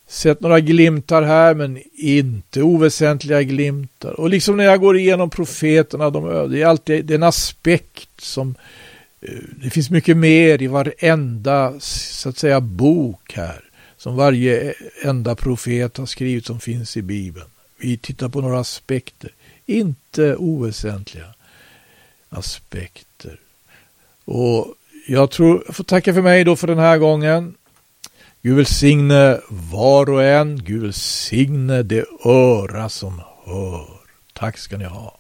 sett 0.08 0.42
några 0.42 0.60
glimtar 0.60 1.22
här, 1.22 1.54
men 1.54 1.82
inte 1.94 2.62
oväsentliga 2.62 3.44
glimtar. 3.44 4.20
Och 4.20 4.30
liksom 4.30 4.58
när 4.58 4.64
jag 4.64 4.80
går 4.80 4.98
igenom 4.98 5.30
profeterna, 5.30 6.10
de, 6.10 6.52
det 6.52 6.62
är 6.62 6.66
alltid 6.66 7.12
en 7.12 7.24
aspekt 7.24 8.22
som 8.22 8.56
eh, 9.22 9.30
det 9.64 9.70
finns 9.70 9.90
mycket 9.90 10.18
mer 10.18 10.62
i 10.62 10.68
varenda 10.68 11.74
så 11.80 12.30
att 12.30 12.38
säga 12.38 12.62
bok 12.62 13.34
här 13.34 13.64
som 13.98 14.16
varje 14.16 14.74
enda 15.04 15.36
profet 15.36 15.98
har 15.98 16.06
skrivit 16.06 16.46
som 16.46 16.60
finns 16.60 16.98
i 16.98 17.02
Bibeln. 17.02 17.48
Vi 17.78 17.98
tittar 17.98 18.30
på 18.30 18.42
några 18.42 18.60
aspekter, 18.60 19.32
inte 19.66 20.36
oväsentliga 20.36 21.34
aspekter. 22.30 23.40
Och 24.26 24.74
jag 25.08 25.32
tror, 25.32 25.64
jag 25.66 25.76
får 25.76 25.84
tacka 25.84 26.14
för 26.14 26.22
mig 26.22 26.44
då 26.44 26.56
för 26.56 26.68
den 26.68 26.80
här 26.80 26.98
gången. 26.98 27.56
Gud 28.42 28.56
välsigne 28.56 29.40
var 29.50 30.10
och 30.10 30.24
en. 30.24 30.64
Gud 30.64 30.82
välsigne 30.82 31.84
det 31.84 32.06
öra 32.26 32.90
som 32.90 33.22
hör. 33.46 33.88
Tack 34.34 34.58
ska 34.58 34.78
ni 34.78 34.86
ha. 34.86 35.17